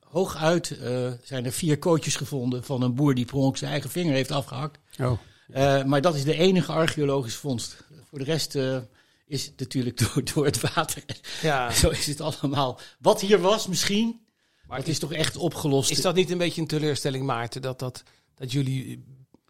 hooguit 0.00 0.78
zijn 1.22 1.44
er 1.44 1.52
vier 1.52 1.78
kootjes 1.78 2.16
gevonden 2.16 2.64
van 2.64 2.82
een 2.82 2.94
boer 2.94 3.14
die 3.14 3.24
per 3.24 3.34
ongeluk 3.34 3.56
zijn 3.56 3.70
eigen 3.70 3.90
vinger 3.90 4.14
heeft 4.14 4.30
afgehakt. 4.30 4.78
Oh, 5.54 5.82
maar 5.84 6.00
dat 6.00 6.14
is 6.14 6.24
de 6.24 6.34
enige 6.36 6.72
archeologische 6.72 7.38
vondst. 7.38 7.76
Voor 8.08 8.18
de 8.18 8.24
rest 8.24 8.54
is 9.26 9.46
het 9.46 9.58
natuurlijk 9.58 9.98
door, 10.02 10.24
door 10.34 10.44
het 10.44 10.60
water. 10.60 11.04
Ja. 11.42 11.70
Zo 11.80 11.88
is 11.88 12.06
het 12.06 12.20
allemaal. 12.20 12.80
Wat 12.98 13.20
hier 13.20 13.40
was 13.40 13.66
misschien, 13.66 14.20
Maar 14.66 14.78
dat 14.78 14.88
is 14.88 14.98
toch 14.98 15.12
echt 15.12 15.36
opgelost. 15.36 15.90
Is 15.90 16.00
dat 16.00 16.14
niet 16.14 16.30
een 16.30 16.38
beetje 16.38 16.60
een 16.60 16.66
teleurstelling, 16.66 17.24
Maarten, 17.24 17.62
dat, 17.62 17.78
dat, 17.78 18.02
dat 18.34 18.52
jullie 18.52 19.04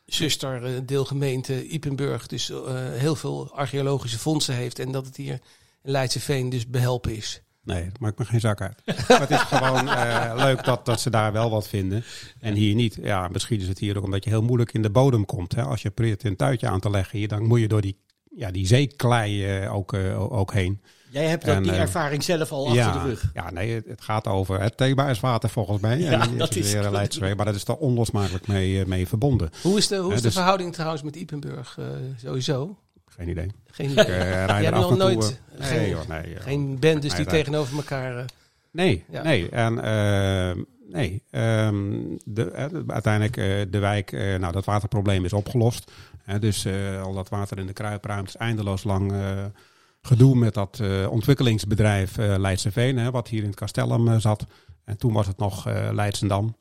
zuster, 0.07 0.65
eh, 0.65 0.81
deelgemeente 0.85 1.67
Ipenburg, 1.67 2.27
dus 2.27 2.51
eh, 2.51 2.93
heel 2.93 3.17
veel 3.17 3.53
archeologische 3.53 4.19
fondsen 4.19 4.55
heeft 4.55 4.79
en 4.79 4.93
dat 4.93 5.07
het 5.07 5.17
hier 5.17 5.41
in 5.83 5.91
Leidse 5.91 6.21
Veen 6.21 6.49
dus 6.49 6.67
behelpen 6.67 7.17
is? 7.17 7.43
nee, 7.65 7.85
dat 7.85 8.01
maakt 8.01 8.19
me 8.19 8.25
geen 8.25 8.41
zak 8.41 8.61
uit. 8.61 8.83
maar 9.09 9.21
het 9.21 9.31
is 9.31 9.41
gewoon 9.41 9.89
eh, 9.89 10.33
leuk 10.37 10.65
dat, 10.65 10.85
dat 10.85 11.01
ze 11.01 11.11
daar 11.11 11.33
wel 11.33 11.51
wat 11.51 11.69
vinden 11.69 12.05
en 12.41 12.55
hier 12.55 12.75
niet. 12.75 12.99
Ja, 13.03 13.29
misschien 13.29 13.61
is 13.61 13.69
het 13.69 13.79
hier 13.79 13.97
ook 13.97 14.05
omdat 14.05 14.25
je 14.25 14.31
heel 14.31 14.43
moeilijk 14.43 14.73
in 14.73 14.83
de 14.83 14.91
bodem 14.91 15.25
komt. 15.25 15.55
Hè. 15.55 15.63
Als 15.63 15.83
je 15.83 15.91
probeert 15.91 16.25
een 16.25 16.37
tuitje 16.37 16.69
aan 16.69 16.81
te 16.81 16.91
leggen 16.91 17.19
hier, 17.19 17.29
dan 17.29 17.47
moet 17.47 17.61
je 17.61 17.69
door 17.69 17.81
die, 17.81 17.99
ja, 18.37 18.51
die 18.51 18.67
zeeklei 18.67 19.59
eh, 19.61 19.75
ook, 19.75 19.93
eh, 19.93 20.33
ook 20.33 20.53
heen. 20.53 20.81
Jij 21.11 21.27
hebt 21.27 21.45
En, 21.45 21.63
die 21.63 21.73
eh, 21.73 21.81
ervaring 21.81 22.23
zelf 22.23 22.53
al 22.53 22.67
achter 22.69 22.93
de 22.93 23.09
rug. 23.09 23.31
Ja, 23.35 23.51
nee, 23.51 23.73
het, 23.73 23.85
het 23.87 24.01
gaat 24.01 24.27
over 24.27 24.61
het 24.61 24.77
thema 24.77 25.09
is 25.09 25.21
water 25.21 25.49
volgens 25.49 25.81
mij. 25.81 25.99
Ja, 25.99 26.21
en 26.21 26.39
dat 26.39 26.55
is 26.57 26.73
weer 26.73 26.91
Leidsweg, 26.91 27.37
maar 27.37 27.45
dat 27.45 27.55
is 27.55 27.65
er 27.65 27.77
onlosmakelijk 27.77 28.47
mee, 28.47 28.87
mee 28.87 29.09
verbonden. 29.09 29.51
Hoe 29.63 29.79
is 29.79 29.89
de, 29.89 29.97
hoe 29.97 30.11
is 30.13 30.17
de 30.21 30.23
dus- 30.27 30.35
verhouding 30.35 30.73
trouwens 30.73 31.03
met 31.03 31.17
Ipenburg 31.17 31.79
sowieso? 32.17 32.77
Geen 33.07 33.29
idee. 33.29 33.47
Geen, 33.71 33.91
Ik 33.91 33.95
Jij 33.95 34.07
er 34.07 34.55
hebt 34.55 34.73
af 34.77 34.81
nog 34.89 34.97
nooit 34.97 35.39
eh, 35.59 35.67
geen- 35.67 35.79
nee, 35.81 35.91
joh, 35.91 36.09
nee, 36.09 36.31
joh. 36.33 36.41
geen 36.43 36.79
band 36.79 37.03
dus 37.03 37.15
die 37.15 37.25
Nee, 37.27 37.35
tegenover 37.35 37.77
elkaar... 37.77 38.25
Nee, 38.71 39.05
Ja. 39.11 39.23
nee. 39.23 39.49
En 39.51 39.79
eh, 39.85 40.63
nee, 40.89 41.23
ehm, 41.31 42.01
de, 42.25 42.51
eh, 42.51 42.67
uiteindelijk 42.87 43.37
eh, 43.37 43.47
de 43.71 43.79
wijk, 43.79 44.13
eh, 44.13 44.39
nou 44.39 44.53
dat 44.53 44.65
waterprobleem 44.65 45.25
is 45.25 45.33
opgelost. 45.33 45.91
Dus 46.41 46.67
al 47.03 47.15
dat 47.15 47.29
water 47.29 47.59
in 47.59 47.67
de 47.67 47.73
kruipruimte 47.73 48.29
is 48.29 48.37
eindeloos 48.37 48.85
lang 48.85 49.13
gedoe 50.03 50.37
met 50.37 50.55
dat 50.55 50.83
ontwikkelingsbedrijf 51.09 52.19
eh 52.19 52.35
Leidse 52.39 52.73
Veen, 52.73 52.99
hè, 52.99 53.11
wat 53.11 53.29
hier 53.29 53.43
in 53.43 53.49
het 53.49 53.57
Castellum 53.57 54.21
zat. 54.21 54.47
En 54.85 54.99
toen 54.99 55.13
was 55.13 55.27
het 55.27 55.37
nog 55.37 55.65
Leidsendam. 55.93 56.57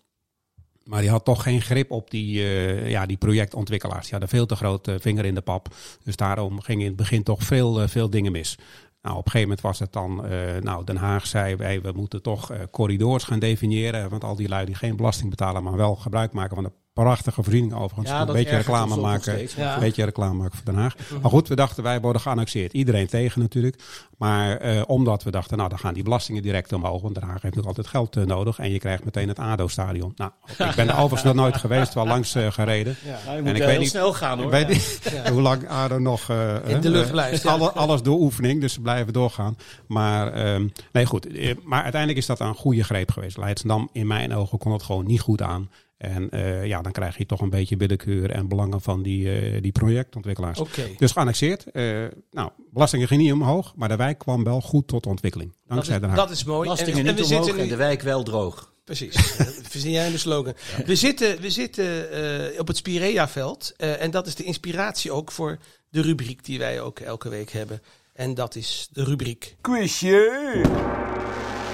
Maar 0.84 1.01
die 1.01 1.10
had 1.10 1.25
toch 1.25 1.44
geen 1.44 1.62
grip 1.62 1.92
op 1.92 2.12
die, 2.12 2.42
ja, 2.90 3.05
die 3.05 3.18
projectontwikkelaars. 3.18 4.01
Die 4.01 4.12
hadden 4.12 4.29
veel 4.29 4.46
te 4.46 4.55
grote 4.55 5.00
vinger 5.00 5.25
in 5.25 5.36
de 5.36 5.42
pap. 5.42 5.75
Dus 6.03 6.16
daarom 6.16 6.62
gingen 6.62 6.81
in 6.81 6.88
het 6.88 6.98
begin 6.98 7.24
toch 7.24 7.44
veel, 7.44 7.88
veel 7.88 8.09
dingen 8.09 8.31
mis. 8.31 8.57
Nou, 9.03 9.18
op 9.18 9.25
een 9.25 9.31
gegeven 9.31 9.48
moment 9.48 9.61
was 9.61 9.79
het 9.79 9.94
dan, 9.94 10.25
eh, 10.25 10.61
nou, 10.61 10.83
Den 10.83 10.96
Haag 10.98 11.27
zei 11.27 11.55
wij, 11.55 11.81
we 11.81 11.92
moeten 11.92 12.22
toch 12.22 12.51
eh, 12.51 12.59
corridors 12.72 13.24
gaan 13.24 13.39
definiëren. 13.39 14.09
Want 14.09 14.24
al 14.24 14.35
die 14.35 14.48
lui 14.48 14.66
die 14.66 14.75
geen 14.75 14.96
belasting 14.96 15.29
betalen, 15.29 15.63
maar 15.63 15.75
wel 15.75 15.96
gebruik 15.96 16.33
maken 16.33 16.55
van 16.55 16.63
de 16.63 16.72
prachtige 16.94 17.44
voorzieningen 17.44 17.77
overigens. 17.77 18.10
Ja, 18.10 18.22
een 18.22 18.34
beetje 18.34 18.56
reclame 18.56 18.96
maken. 18.96 19.22
steeds. 19.22 19.56
Ja. 19.56 19.74
Een 19.74 19.79
beetje 19.79 20.03
reclame 20.06 20.34
maken 20.34 20.56
voor 20.58 20.66
Den 20.74 20.82
Haag. 20.82 20.96
Maar 21.22 21.32
goed, 21.32 21.48
we 21.48 21.56
dachten 21.56 21.84
wij 21.84 22.01
worden 22.01 22.22
geannexeerd. 22.22 22.74
Iedereen 22.74 23.08
tegen 23.08 23.42
natuurlijk. 23.42 23.82
Maar 24.18 24.58
eh, 24.58 24.82
omdat 24.88 25.24
we 25.24 25.32
dachten, 25.32 25.58
nou 25.58 25.70
dan 25.70 25.79
gaan 25.79 25.94
die 25.94 26.03
belastingen 26.03 26.42
direct 26.42 26.74
omhoog. 26.74 27.01
Want 27.01 27.16
Den 27.16 27.24
Haag 27.24 27.42
heeft 27.42 27.56
nog 27.56 27.66
altijd 27.66 27.88
geld 27.88 28.16
eh, 28.16 28.24
nodig. 28.24 28.60
En 28.60 28.72
je 28.72 28.79
krijgt 28.79 29.03
meteen 29.06 29.27
het 29.27 29.40
ADO-stadion. 29.40 30.14
Nou, 30.16 30.32
ik 30.70 30.75
ben 30.75 30.88
er 30.88 30.94
overigens 30.94 31.24
nog 31.24 31.34
nooit 31.34 31.58
geweest, 31.58 31.94
wel 31.94 32.06
langs 32.06 32.36
eh, 32.36 32.51
gereden. 32.51 32.96
ja. 33.06 33.18
Nou, 33.25 33.44
je 33.44 33.50
En 33.50 33.56
ik 33.56 33.64
weet 33.64 33.79
niet- 33.79 33.90
snel 33.90 34.14
gaan 34.14 34.38
hoor. 34.38 34.46
Ik 34.46 34.51
weet 34.51 34.68
niet 34.68 35.01
hoe 35.32 35.42
lang 35.42 35.70
ADO 35.70 36.00
nog 36.00 36.29
In 36.66 36.82
de 36.82 36.90
lucht 36.90 37.12
blijft, 37.12 37.46
alles 37.46 38.01
door 38.01 38.20
oefening, 38.20 38.62
dus 38.62 38.74
ze 38.74 38.82
blijven 38.82 39.14
doorgaan. 39.14 39.58
Maar 39.88 40.34
ehm, 40.34 40.68
nee, 40.92 41.06
goed. 41.06 41.27
Maar 41.64 41.82
uiteindelijk 41.82 42.20
is 42.22 42.25
dat 42.25 42.40
een 42.40 42.56
goede 42.56 42.84
greep 42.84 43.12
geweest. 43.12 43.38
Leidsendam, 43.38 43.90
in 43.92 44.08
mijn 44.08 44.34
ogen, 44.36 44.58
kon 44.58 44.72
het 44.72 44.84
gewoon 44.84 45.06
niet 45.06 45.22
goed 45.22 45.42
aan. 45.42 45.70
En 46.03 46.29
eh, 46.29 46.66
ja, 46.66 46.81
dan 46.81 46.92
krijg 46.92 47.18
je 47.18 47.25
toch 47.25 47.42
een 47.42 47.50
beetje 47.50 47.77
willekeur 47.77 48.31
en 48.31 48.48
belangen 48.48 48.81
van 48.81 49.01
die, 49.01 49.39
eh, 49.39 49.61
die 49.61 49.72
projectontwikkelaars. 49.72 50.61
Dus 50.98 51.11
geannexeerd. 51.11 51.72
Eh, 51.72 51.83
nou, 52.31 52.50
belastingen 52.72 53.07
gingen 53.07 53.24
niet 53.24 53.33
omhoog, 53.33 53.74
maar 53.75 53.89
de 53.89 53.96
wijk 53.96 54.18
kwam 54.18 54.44
wel 54.44 54.61
goed 54.61 54.87
tot 54.87 55.05
ontwikkeling. 55.05 55.53
Dankzij 55.68 56.00
Den 56.00 56.09
Haag. 56.09 56.18
Dat 56.18 56.31
is 56.31 56.44
mooi. 56.44 56.61
Belastingen 56.61 57.00
en, 57.00 57.07
en 57.07 57.16
niet 57.16 57.27
we 57.27 57.33
omhoog 57.33 57.46
zitten 57.46 57.61
en 57.63 57.70
nu, 57.70 57.75
de 57.75 57.83
wijk 57.83 58.01
wel 58.01 58.24
droog. 58.24 58.74
Precies. 58.83 59.16
Verzin 59.72 59.92
jij 59.92 60.11
de 60.11 60.18
slogan. 60.18 60.53
We 60.85 60.96
zitten, 60.96 61.42
we 61.42 61.50
zitten 61.50 62.11
eh, 62.53 62.59
op 62.59 62.68
het 62.68 62.77
Spirea-veld. 62.77 63.74
eh, 63.77 64.01
en 64.01 64.11
dat 64.11 64.27
is 64.27 64.35
de 64.35 64.44
inspiratie 64.44 65.11
ook 65.11 65.31
voor 65.31 65.57
de 65.89 66.01
rubriek 66.01 66.46
die 66.46 66.59
wij 66.59 66.81
ook 66.81 67.00
elke 67.00 67.29
week 67.29 67.51
hebben. 67.51 67.81
En 68.13 68.33
dat 68.33 68.55
is 68.55 68.89
de 68.92 69.03
rubriek 69.03 69.55
Quizje! 69.61 71.02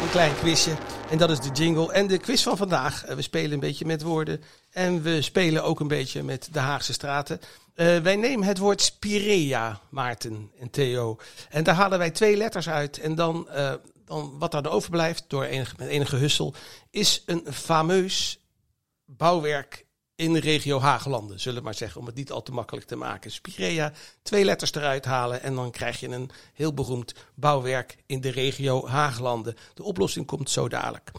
Een 0.01 0.09
klein 0.09 0.35
quizje. 0.35 0.75
En 1.09 1.17
dat 1.17 1.29
is 1.29 1.39
de 1.39 1.49
jingle. 1.49 1.91
En 1.93 2.07
de 2.07 2.17
quiz 2.17 2.43
van 2.43 2.57
vandaag. 2.57 3.05
eh, 3.05 3.15
we 3.15 3.21
spelen 3.21 3.51
een 3.51 3.59
beetje 3.59 3.85
met 3.85 4.01
woorden. 4.01 4.43
En 4.71 5.01
we 5.01 5.21
spelen 5.21 5.63
ook 5.63 5.79
een 5.79 5.87
beetje 5.87 6.23
met 6.23 6.47
de 6.51 6.59
Haagse 6.59 6.93
straten. 6.93 7.39
Eh, 7.73 7.97
wij 7.97 8.15
nemen 8.15 8.47
het 8.47 8.57
woord 8.57 8.81
Spirea, 8.81 9.79
Maarten 9.89 10.51
en 10.59 10.69
Theo. 10.69 11.17
En 11.49 11.63
daar 11.63 11.75
halen 11.75 11.97
wij 11.97 12.11
twee 12.11 12.37
letters 12.37 12.69
uit. 12.69 12.99
En 12.99 13.15
dan, 13.15 13.49
eh, 13.49 13.73
dan 14.05 14.35
wat 14.39 14.51
daar 14.51 14.71
overblijft, 14.71 15.23
door 15.27 15.43
enig, 15.43 15.77
met 15.77 15.87
enige 15.87 16.15
hussel, 16.15 16.53
is 16.89 17.23
een 17.25 17.43
fameus 17.51 18.39
bouwwerk 19.05 19.85
in 20.19 20.33
de 20.33 20.39
regio 20.39 20.79
Haaglanden, 20.79 21.39
zullen 21.39 21.57
we 21.57 21.63
maar 21.63 21.73
zeggen, 21.73 21.99
om 21.99 22.05
het 22.05 22.15
niet 22.15 22.31
al 22.31 22.41
te 22.41 22.51
makkelijk 22.51 22.87
te 22.87 22.95
maken. 22.95 23.31
Spirea, 23.31 23.91
twee 24.21 24.45
letters 24.45 24.73
eruit 24.73 25.05
halen 25.05 25.41
en 25.41 25.55
dan 25.55 25.71
krijg 25.71 25.99
je 25.99 26.07
een 26.07 26.29
heel 26.53 26.73
beroemd 26.73 27.13
bouwwerk 27.35 27.97
in 28.05 28.21
de 28.21 28.29
regio 28.29 28.87
Haaglanden. 28.87 29.55
De 29.73 29.83
oplossing 29.83 30.25
komt 30.25 30.49
zo 30.49 30.67
dadelijk. 30.67 31.11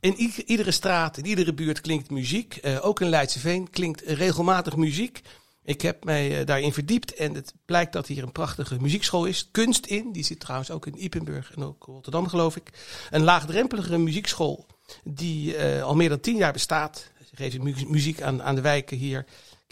In 0.00 0.14
iedere 0.46 0.70
straat, 0.70 1.16
in 1.16 1.26
iedere 1.26 1.54
buurt 1.54 1.80
klinkt 1.80 2.10
muziek. 2.10 2.56
Eh, 2.56 2.86
ook 2.86 3.00
in 3.00 3.08
Leidseveen 3.08 3.70
klinkt 3.70 4.00
regelmatig 4.00 4.76
muziek. 4.76 5.20
Ik 5.64 5.80
heb 5.80 6.04
mij 6.04 6.38
eh, 6.38 6.46
daarin 6.46 6.72
verdiept 6.72 7.14
en 7.14 7.34
het 7.34 7.54
blijkt 7.64 7.92
dat 7.92 8.06
hier 8.06 8.22
een 8.22 8.32
prachtige 8.32 8.80
muziekschool 8.80 9.24
is. 9.24 9.48
Kunst 9.50 9.86
in, 9.86 10.12
die 10.12 10.24
zit 10.24 10.40
trouwens 10.40 10.70
ook 10.70 10.86
in 10.86 11.04
Ipenburg 11.04 11.52
en 11.54 11.64
ook 11.64 11.84
Rotterdam 11.84 12.28
geloof 12.28 12.56
ik. 12.56 12.70
Een 13.10 13.22
laagdrempelige 13.22 13.98
muziekschool 13.98 14.66
die 15.04 15.56
eh, 15.56 15.82
al 15.82 15.94
meer 15.94 16.08
dan 16.08 16.20
tien 16.20 16.36
jaar 16.36 16.52
bestaat. 16.52 17.10
Ze 17.28 17.36
geven 17.36 17.62
mu- 17.62 17.86
muziek 17.88 18.22
aan, 18.22 18.42
aan 18.42 18.54
de 18.54 18.60
wijken 18.60 18.96
hier, 18.96 19.26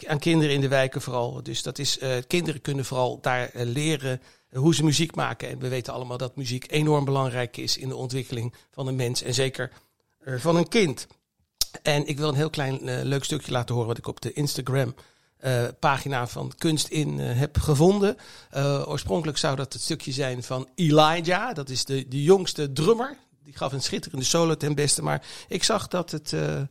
aan 0.07 0.19
kinderen 0.19 0.53
in 0.55 0.61
de 0.61 0.67
wijken 0.67 1.01
vooral. 1.01 1.43
Dus 1.43 1.61
dat 1.61 1.79
is, 1.79 1.97
eh, 1.97 2.11
kinderen 2.27 2.61
kunnen 2.61 2.85
vooral 2.85 3.19
daar 3.21 3.49
eh, 3.49 3.65
leren 3.65 4.21
hoe 4.53 4.75
ze 4.75 4.83
muziek 4.83 5.15
maken. 5.15 5.49
En 5.49 5.59
we 5.59 5.67
weten 5.67 5.93
allemaal 5.93 6.17
dat 6.17 6.35
muziek 6.35 6.71
enorm 6.71 7.05
belangrijk 7.05 7.57
is 7.57 7.77
in 7.77 7.89
de 7.89 7.95
ontwikkeling 7.95 8.53
van 8.71 8.87
een 8.87 8.95
mens 8.95 9.21
en 9.21 9.33
zeker 9.33 9.71
van 10.25 10.55
een 10.55 10.67
kind. 10.67 11.07
En 11.81 12.07
ik 12.07 12.17
wil 12.17 12.29
een 12.29 12.35
heel 12.35 12.49
klein 12.49 13.03
leuk 13.07 13.23
stukje 13.23 13.51
laten 13.51 13.73
horen 13.73 13.89
wat 13.89 13.97
ik 13.97 14.07
op 14.07 14.21
de 14.21 14.33
Instagram 14.33 14.95
eh, 15.37 15.65
pagina 15.79 16.27
van 16.27 16.51
Kunst 16.57 16.87
in 16.87 17.19
heb 17.19 17.57
gevonden. 17.57 18.17
Oorspronkelijk 18.85 19.37
zou 19.37 19.55
dat 19.55 19.73
het 19.73 19.81
stukje 19.81 20.11
zijn 20.11 20.43
van 20.43 20.69
Elijah. 20.75 21.53
Dat 21.55 21.69
is 21.69 21.85
de, 21.85 22.07
de 22.07 22.23
jongste 22.23 22.71
drummer. 22.71 23.17
Die 23.49 23.57
gaf 23.57 23.71
een 23.71 23.81
schitterende 23.81 24.25
solo 24.25 24.57
ten 24.57 24.75
beste. 24.75 25.01
Maar 25.01 25.21
ik 25.47 25.63
zag 25.63 25.87
dat 25.87 26.11
het, 26.11 26.33
eh, 26.33 26.61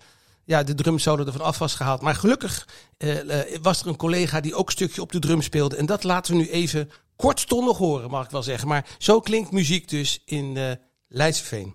ja, 0.45 0.63
de 0.63 0.75
drumsolo 0.75 1.25
ervan 1.25 1.41
af 1.41 1.59
was 1.59 1.75
gehaald. 1.75 2.01
Maar 2.01 2.15
gelukkig 2.15 2.69
eh, 2.97 3.41
eh, 3.41 3.63
was 3.63 3.81
er 3.81 3.87
een 3.87 3.97
collega 3.97 4.41
die 4.41 4.55
ook 4.55 4.67
een 4.67 4.73
stukje 4.73 5.03
op 5.03 5.13
de 5.13 5.19
drum 5.19 5.43
speelde. 5.43 5.77
En 5.77 5.87
dat 5.87 6.05
laten 6.05 6.33
we 6.33 6.39
nu 6.39 6.51
even 6.51 6.91
kortstondig 7.17 7.77
horen, 7.77 8.11
mag 8.11 8.25
ik 8.25 8.31
wel 8.31 8.43
zeggen. 8.43 8.69
Maar 8.69 8.87
zo 8.99 9.21
klinkt 9.21 9.51
muziek 9.51 9.89
dus 9.89 10.23
in 10.25 10.57
eh 10.57 10.73
Leidseveen. 11.09 11.75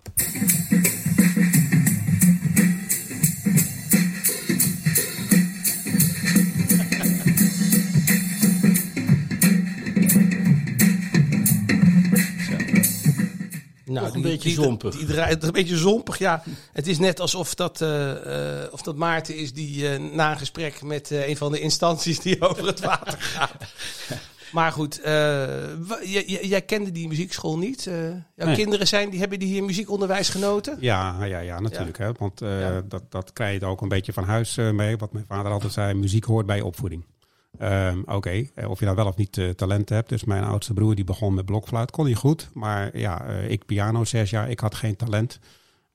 Nou, 13.94 14.06
Toch 14.06 14.16
een 14.16 14.22
beetje 14.22 14.50
die, 14.50 14.64
zompig. 14.64 14.96
Die, 14.98 15.06
draait 15.06 15.44
een 15.44 15.52
beetje 15.52 15.78
zompig, 15.78 16.18
ja. 16.18 16.44
Het 16.72 16.88
is 16.88 17.00
net 17.00 17.20
alsof 17.20 17.56
dat, 17.56 17.82
eh, 17.82 18.62
eh, 18.64 18.74
of 18.74 18.82
dat 18.82 18.96
Maarten 18.96 19.36
is 19.36 19.54
die 19.54 19.90
eh, 19.90 20.00
na 20.00 20.32
een 20.32 20.38
gesprek 20.38 20.82
met 20.82 21.10
een 21.10 21.38
van 21.38 21.52
de 21.52 21.60
instanties 21.60 22.20
die 22.20 22.42
over 22.50 22.66
het 22.66 22.80
water 22.80 23.18
gaat. 23.22 23.56
Maar 24.54 24.72
goed, 24.72 25.00
jij 26.42 26.62
kende 26.66 26.92
die 26.92 27.08
muziekschool 27.08 27.58
niet. 27.58 27.84
Jouw 27.84 28.48
Nee. 28.48 28.56
kinderen 28.56 28.88
zijn, 28.88 29.10
die 29.10 29.20
hebben 29.20 29.40
die 29.40 29.48
hier 29.48 29.64
muziekonderwijs 29.64 30.30
genoten. 30.30 30.78
Ja, 30.80 31.26
ja, 31.26 31.40
ja 31.40 31.60
natuurlijk. 31.60 31.98
Hè? 31.98 32.12
Want 32.18 32.40
Ja. 32.40 32.82
dat, 32.82 33.04
dat 33.10 33.34
krijg 33.34 33.60
je 33.60 33.66
ook 33.66 33.82
een 33.82 33.88
beetje 33.88 34.14
van 34.14 34.24
huis 34.24 34.56
mee. 34.56 34.98
Wat 34.98 35.14
mijn 35.14 35.26
vader 35.28 35.52
altijd 35.52 35.74
zei, 35.74 35.94
muziek 35.94 36.24
hoort 36.24 36.46
bij 36.46 36.62
opvoeding. 36.62 37.04
Ehm, 37.58 38.02
Oké, 38.06 38.48
eh, 38.56 38.70
of 38.70 38.80
je 38.80 38.86
nou 38.86 38.98
wel 38.98 39.08
of 39.08 39.16
niet 39.16 39.38
eh, 39.38 39.50
talent 39.50 39.90
hebt. 39.90 40.10
Dus 40.10 40.24
mijn 40.24 40.44
oudste 40.44 40.74
broer 40.74 40.96
die 40.96 41.04
begon 41.04 41.34
met 41.34 41.46
blokfluit, 41.46 41.92
kon 41.92 42.06
hij 42.06 42.14
goed. 42.14 42.50
Maar 42.54 42.98
ja, 42.98 43.26
eh, 43.26 43.50
ik 43.50 43.66
piano 43.66 44.04
zes 44.04 44.30
jaar, 44.30 44.50
ik 44.50 44.60
had 44.60 44.76
geen 44.76 44.96
talent. 44.96 45.40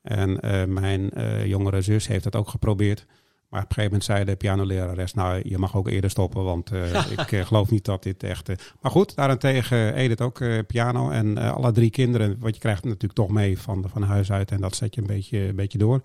En 0.03 0.39
mijn 0.73 1.11
jongere 1.49 1.83
zus 1.83 2.07
heeft 2.07 2.25
het 2.25 2.37
ook 2.37 2.49
geprobeerd. 2.49 3.07
Maar 3.49 3.63
op 3.63 3.69
een 3.69 3.75
gegeven 3.75 3.85
moment 3.85 4.05
zei 4.05 4.25
de 4.25 4.37
pianolerares, 4.37 5.15
nou 5.15 5.41
je 5.45 5.59
mag 5.59 5.77
ook 5.77 5.89
eerder 5.89 6.11
stoppen, 6.11 6.45
want 6.45 6.71
ik 7.17 7.47
geloof 7.47 7.71
niet 7.71 7.85
dat 7.85 8.03
dit 8.03 8.23
echt... 8.23 8.49
Maar 8.81 8.91
goed, 8.91 9.15
daarentegen 9.15 9.95
Edith 9.95 10.21
ook 10.21 10.67
piano 10.67 11.11
en 11.11 11.39
alle 11.39 11.73
drie 11.73 11.91
kinderen, 11.91 12.37
want 12.39 12.55
je 12.55 12.61
krijgt 12.61 12.85
natuurlijk 12.85 13.13
toch 13.13 13.29
mee 13.29 13.59
van, 13.59 13.85
van 13.89 14.03
huis 14.03 14.33
uit 14.33 14.51
en 14.51 14.61
dat 14.61 14.77
zet 14.77 14.95
je 14.95 15.01
een 15.01 15.07
beetje, 15.07 15.39
een 15.39 15.57
beetje 15.57 15.79
door. 15.79 16.01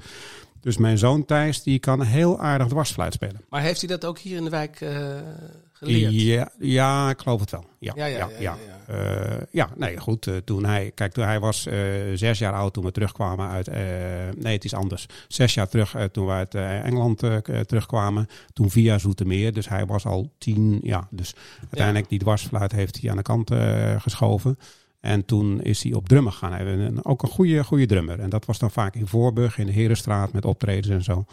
Dus 0.64 0.78
mijn 0.78 0.98
zoon 0.98 1.26
Thijs, 1.26 1.64
die 1.64 1.80
kan 1.80 2.02
heel 2.02 2.40
aardig 2.40 2.68
dwarsfluit 2.68 3.14
spelen. 3.14 3.42
Maar 3.50 3.62
heeft 3.62 3.80
hij 3.80 3.90
dat 3.90 4.06
ook 4.06 4.20
hier 4.20 4.38
in 4.38 4.44
de 4.44 4.50
wijk 4.50 4.82
eh, 4.82 4.98
geleerd? 5.72 6.14
Ja, 6.22 6.50
ja, 6.60 7.10
ik 7.10 7.20
geloof 7.20 7.40
het 7.40 7.52
wel. 7.52 7.66
Ja, 7.80 7.94
Ja, 7.96 8.06
ja, 8.06 8.18
ja, 8.18 8.40
ja, 8.40 8.58
Eh, 8.88 9.38
ja, 9.52 9.70
nee, 9.76 9.98
goed. 9.98 10.28
eh, 10.28 10.36
toen 10.36 10.66
hij, 10.66 10.92
kijk, 10.96 11.14
toen 11.14 11.24
hij 11.24 11.40
was 11.40 11.68
zes 12.14 12.40
jaar 12.40 12.54
oud, 12.54 12.74
toen 12.74 12.84
we 12.84 12.92
terugkwamen 12.92 13.50
uit. 13.50 13.68
nee, 14.42 14.54
het 14.54 14.64
is 14.64 14.74
anders. 14.74 15.06
Zes 15.28 15.54
jaar 15.54 15.68
terug, 15.68 15.96
toen 16.12 16.26
we 16.26 16.32
uit 16.32 16.56
Engeland 16.56 17.20
terugkwamen. 17.68 18.28
Toen 18.54 18.72
via 18.72 18.98
Zoetermeer. 18.98 19.54
Dus 19.54 19.70
hij 19.70 19.86
was 19.86 20.06
al 20.06 20.32
tien. 20.38 20.80
Ja, 20.84 21.08
dus 21.12 21.36
uiteindelijk 21.62 22.10
die 22.10 22.20
dwarsfluit 22.20 22.72
heeft 22.72 23.02
hij 23.02 23.10
aan 23.12 23.18
de 23.18 23.22
kant 23.24 23.52
geschoven. 24.02 24.58
En 25.04 25.26
toen 25.26 25.62
is 25.62 25.84
hij 25.84 25.94
op 25.94 26.08
drummen 26.08 26.34
heeft 26.42 26.66
een- 26.68 27.06
ook 27.06 27.24
een 27.24 27.30
goede, 27.30 27.64
goede 27.64 27.86
drummer. 27.86 28.20
En 28.20 28.30
dat 28.30 28.46
was 28.46 28.60
dan 28.60 28.72
vaak 28.72 28.96
in 28.96 29.08
Voorburg, 29.08 29.58
in 29.58 29.66
de 29.66 29.72
Herenstraat, 29.72 30.34
met 30.34 30.46
optredens 30.46 30.88
en 30.88 31.04
zo. 31.04 31.26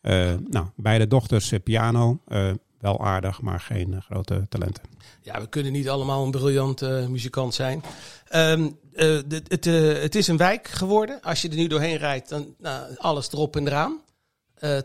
Eh, 0.00 0.34
nou, 0.48 0.66
beide 0.76 1.06
dochters 1.06 1.52
eh, 1.52 1.60
piano. 1.62 2.20
eh, 2.28 2.50
wel 2.80 3.04
aardig, 3.04 3.40
maar 3.40 3.60
geen 3.60 4.02
grote 4.02 4.46
talenten. 4.48 4.82
Ja, 5.22 5.40
we 5.40 5.48
kunnen 5.48 5.72
niet 5.72 5.88
allemaal 5.88 6.24
een 6.24 6.30
briljante 6.30 7.06
muzikant 7.10 7.54
zijn. 7.54 7.82
Ehm, 8.28 8.68
eh, 8.94 9.18
het, 9.48 9.64
het 10.02 10.14
is 10.14 10.28
een 10.28 10.36
wijk 10.36 10.68
geworden. 10.68 11.20
Als 11.20 11.42
je 11.42 11.48
er 11.48 11.56
nu 11.56 11.66
doorheen 11.66 11.96
rijdt, 11.96 12.28
dan 12.28 12.54
nou, 12.58 12.94
alles 12.96 13.32
erop 13.32 13.56
en 13.56 13.66
eraan. 13.66 14.00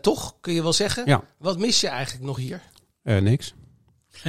Toch, 0.00 0.34
kun 0.40 0.52
je 0.54 0.62
wel 0.62 0.72
zeggen. 0.72 1.02
Ja. 1.06 1.22
Wat 1.38 1.58
mis 1.58 1.80
je 1.80 1.88
eigenlijk 1.88 2.24
nog 2.24 2.36
hier? 2.36 2.60
Niks. 3.02 3.54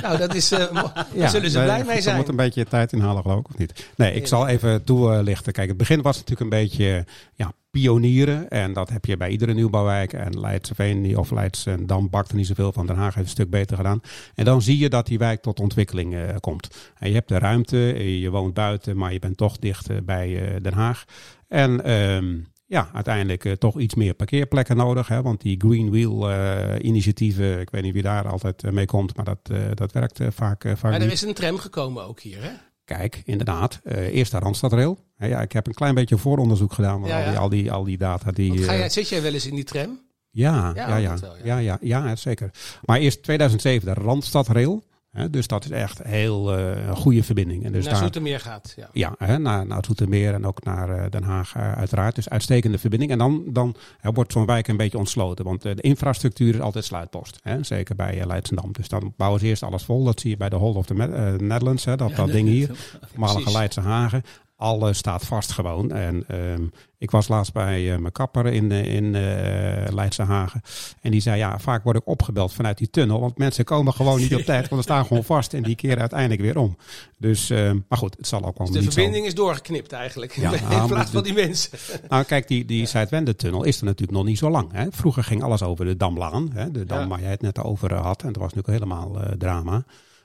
Nou, 0.02 0.18
dat 0.18 0.36
is, 0.36 0.52
eh, 0.52 0.74
daar 1.16 1.30
zullen 1.30 1.50
ze 1.50 1.62
blij 1.64 1.84
mee 1.84 1.96
Er 1.96 2.02
zijn. 2.02 2.16
moet 2.16 2.28
een 2.28 2.36
beetje 2.36 2.66
tijd 2.66 2.94
inhalen, 2.94 3.22
geloof 3.22 3.40
ik, 3.40 3.50
of 3.50 3.58
niet? 3.58 3.90
Nee, 3.96 4.14
ik 4.14 4.28
zal 4.28 4.48
even 4.48 4.84
toelichten. 4.84 5.54
Kijk, 5.54 5.68
het 5.68 5.78
begin 5.78 6.02
was 6.02 6.16
natuurlijk 6.18 6.42
een 6.42 6.60
beetje 6.60 7.06
ja, 7.36 7.52
pionieren. 7.72 8.50
En 8.50 8.74
dat 8.74 8.90
heb 8.90 9.06
je 9.06 9.18
bij 9.18 9.30
iedere 9.30 9.54
nieuwbouwwijk. 9.54 10.14
En 10.14 10.40
Leidseveen 10.40 11.18
of 11.18 11.32
Leidsendam 11.32 12.10
bakt 12.10 12.30
er 12.30 12.36
niet 12.36 12.48
zoveel 12.48 12.72
van. 12.72 12.88
Den 12.88 12.96
Haag 12.96 13.14
heeft 13.14 13.26
een 13.28 13.34
stuk 13.34 13.50
beter 13.50 13.78
gedaan. 13.78 14.02
En 14.36 14.46
dan 14.46 14.62
zie 14.62 14.78
je 14.78 14.90
dat 14.90 15.08
die 15.08 15.18
wijk 15.18 15.42
tot 15.42 15.60
ontwikkeling 15.60 16.16
eh, 16.16 16.36
komt. 16.40 16.68
En 16.98 17.08
je 17.08 17.16
hebt 17.16 17.30
de 17.30 17.38
ruimte, 17.38 17.94
eh, 17.94 18.22
je 18.22 18.30
woont 18.30 18.54
buiten, 18.54 18.98
maar 18.98 19.14
je 19.14 19.20
bent 19.20 19.38
toch 19.38 19.58
dicht 19.58 20.06
bij 20.06 20.60
Den 20.62 20.74
Haag. 20.74 21.06
En 21.48 21.84
ehm, 21.84 22.36
ja, 22.74 22.90
uiteindelijk 22.94 23.46
eh, 23.46 23.52
toch 23.52 23.80
iets 23.80 23.96
meer 23.96 24.14
parkeerplekken 24.14 24.78
nodig. 24.78 25.08
Hè, 25.08 25.22
want 25.22 25.42
die 25.42 25.60
Green 25.60 25.92
Wheel 25.92 26.32
eh, 26.32 26.86
initiatieven, 26.86 27.60
ik 27.60 27.70
weet 27.70 27.82
niet 27.84 27.94
wie 27.94 28.02
daar 28.02 28.28
altijd 28.28 28.64
eh, 28.64 28.72
mee 28.72 28.86
komt, 28.86 29.16
maar 29.16 29.26
dat, 29.26 29.40
dat 29.74 29.92
werkt 29.92 30.20
vaak, 30.30 30.62
vaak 30.62 30.92
Maar 30.92 31.02
er 31.02 31.12
is 31.12 31.22
een 31.22 31.34
tram 31.34 31.58
gekomen 31.58 32.06
ook 32.06 32.20
hier, 32.20 32.44
hè? 32.44 32.50
Kijk, 32.86 33.22
inderdaad. 33.26 33.82
eerst 34.12 34.32
de 34.32 34.40
Randstadrail. 34.40 34.98
Ja, 35.18 35.42
ik 35.42 35.52
heb 35.52 35.68
een 35.68 35.74
klein 35.74 35.96
beetje 35.96 36.18
vooronderzoek 36.18 36.74
gedaan 36.74 37.02
met 37.02 37.10
Ja, 37.10 37.24
al, 37.24 37.30
die, 37.30 37.40
al, 37.40 37.50
die, 37.50 37.72
al 37.72 37.84
die 37.84 37.98
data. 37.98 38.32
Die, 38.32 38.64
ga 38.64 38.76
jij, 38.76 38.90
zit 38.90 39.10
jij 39.10 39.22
wel 39.22 39.34
eens 39.34 39.48
in 39.48 39.56
die 39.56 39.64
tram? 39.64 40.00
ja, 40.30 40.74
Ja, 40.76 40.86
wel, 40.86 40.98
ja. 40.98 41.18
ja. 41.44 41.58
ja, 41.58 41.78
ja, 41.82 42.16
zeker. 42.16 42.52
Maar 42.82 43.00
eerst 43.00 43.24
2007 43.24 43.94
de 43.94 44.02
Randstadrail. 44.02 44.84
Hè, 45.14 45.30
dus 45.30 45.48
dat 45.48 45.66
is 45.66 45.70
echt 45.70 46.04
heel 46.04 46.58
eh, 46.58 46.88
een 46.88 46.96
goede 46.96 47.24
verbinding. 47.24 47.66
En 47.66 47.72
dus 47.72 47.84
Naar 47.84 47.94
daar, 47.94 48.04
Zoetermeer 48.04 48.40
gaat. 48.40 48.74
Ja. 48.76 48.90
ja, 48.94 49.16
hè, 49.18 49.38
naar, 49.38 49.66
naar 49.66 49.86
Zoetermeer 49.86 50.34
en 50.34 50.46
ook 50.46 50.64
naar 50.64 50.90
eh, 50.90 51.10
Den 51.10 51.24
Haag 51.24 51.56
eh, 51.56 51.72
uiteraard. 51.72 52.16
Dus 52.16 52.30
uitstekende 52.30 52.78
verbinding. 52.78 53.12
En 53.12 53.18
dan, 53.18 53.44
dan 53.48 53.76
wordt 54.02 54.32
zo'n 54.32 54.46
wijk 54.46 54.68
een 54.68 54.78
beetje 54.78 54.98
ontsloten. 54.98 55.46
Want 55.46 55.62
de 55.62 55.76
infrastructuur 55.82 56.54
is 56.54 56.60
altijd 56.60 56.86
sluitpost. 56.86 57.40
Hè, 57.44 57.64
zeker 57.64 57.96
bij 57.96 58.26
Leidsendam. 58.26 58.72
Dus 58.72 58.88
dan 58.88 59.14
bouwen 59.18 59.40
ze 59.40 59.46
eerst 59.46 59.64
alles 59.64 59.84
vol. 59.84 60.04
Dat 60.04 60.20
zie 60.20 60.30
je 60.30 60.38
bij 60.38 60.50
de 60.50 60.60
Hall 60.60 60.74
of 60.74 60.86
the 60.86 60.94
Netherlands. 60.94 61.86
Hè, 61.86 61.96
dat, 61.96 62.16
dat 62.16 62.32
ding 62.32 62.48
hier. 62.48 62.70
Voormalige. 63.12 63.52
Leidse 63.52 63.82
Hagen. 63.82 64.24
Alles 64.64 64.98
staat 64.98 65.26
vast 65.26 65.52
gewoon. 65.52 65.92
En 65.92 66.24
ehm, 66.28 66.64
ik 66.98 67.12
was 67.12 67.28
laatst 67.28 67.54
bij 67.54 67.94
eh, 67.94 67.98
mijn 67.98 68.12
kapper 68.12 68.46
in, 68.46 68.72
eh, 68.72 68.94
in 68.96 69.16
eh, 69.16 69.94
Leidse 69.94 70.22
Hagen. 70.22 70.62
En 71.02 71.12
die 71.12 71.22
zei, 71.22 71.38
ja, 71.38 71.60
vaak 71.60 71.84
word 71.84 71.96
ik 71.96 72.08
opgebeld 72.08 72.54
vanuit 72.54 72.78
die 72.78 72.90
tunnel. 72.90 73.20
Want 73.20 73.38
mensen 73.38 73.66
komen 73.66 73.94
gewoon 73.94 74.20
niet 74.20 74.36
op 74.36 74.42
tijd. 74.42 74.70
Want 74.70 74.84
ze 74.84 74.90
staan 74.90 75.06
gewoon 75.06 75.24
vast 75.24 75.54
en 75.54 75.64
die 75.64 75.76
keren 75.76 76.00
uiteindelijk 76.00 76.42
weer 76.42 76.58
om. 76.58 76.78
Dus, 77.18 77.50
ehm, 77.50 77.80
maar 77.88 77.98
goed, 77.98 78.18
het 78.18 78.28
zal 78.28 78.46
ook 78.46 78.58
wel 78.58 78.68
Dus 78.68 78.76
de 78.76 78.84
zo... 78.84 78.92
verbinding 78.92 79.26
is 79.26 79.36
doorgeknipt 79.36 79.92
eigenlijk. 79.92 80.36
Ja, 80.36 80.52
in 80.54 80.68
maar 80.68 80.88
plaats 80.88 81.12
van 81.12 81.24
die 81.24 81.34
mensen. 81.34 81.78
Nou, 82.10 82.24
kijk, 82.24 82.48
die, 82.48 82.66
die 82.66 82.86
Zuidwendetunnel 82.86 83.64
is 83.64 83.80
er 83.80 83.86
natuurlijk 83.86 84.18
nog 84.18 84.26
niet 84.26 84.38
zo 84.38 84.50
lang. 84.50 84.72
Hè. 84.72 84.86
Vroeger 84.92 85.24
ging 85.24 85.44
alles 85.44 85.64
over 85.64 85.86
de 85.86 85.98
Damlaan. 85.98 86.50
Hè, 86.54 86.72
de 86.72 86.86
dam 86.86 87.00
Ja. 87.00 87.08
waar 87.08 87.22
jij 87.22 87.32
het 87.32 87.42
net 87.42 87.64
over 87.64 87.94
had. 87.94 88.22
En 88.22 88.34
dat 88.34 88.42
was 88.42 88.54
natuurlijk 88.54 88.84
helemaal 88.84 89.22
eh, 89.22 89.32
drama. 89.38 89.84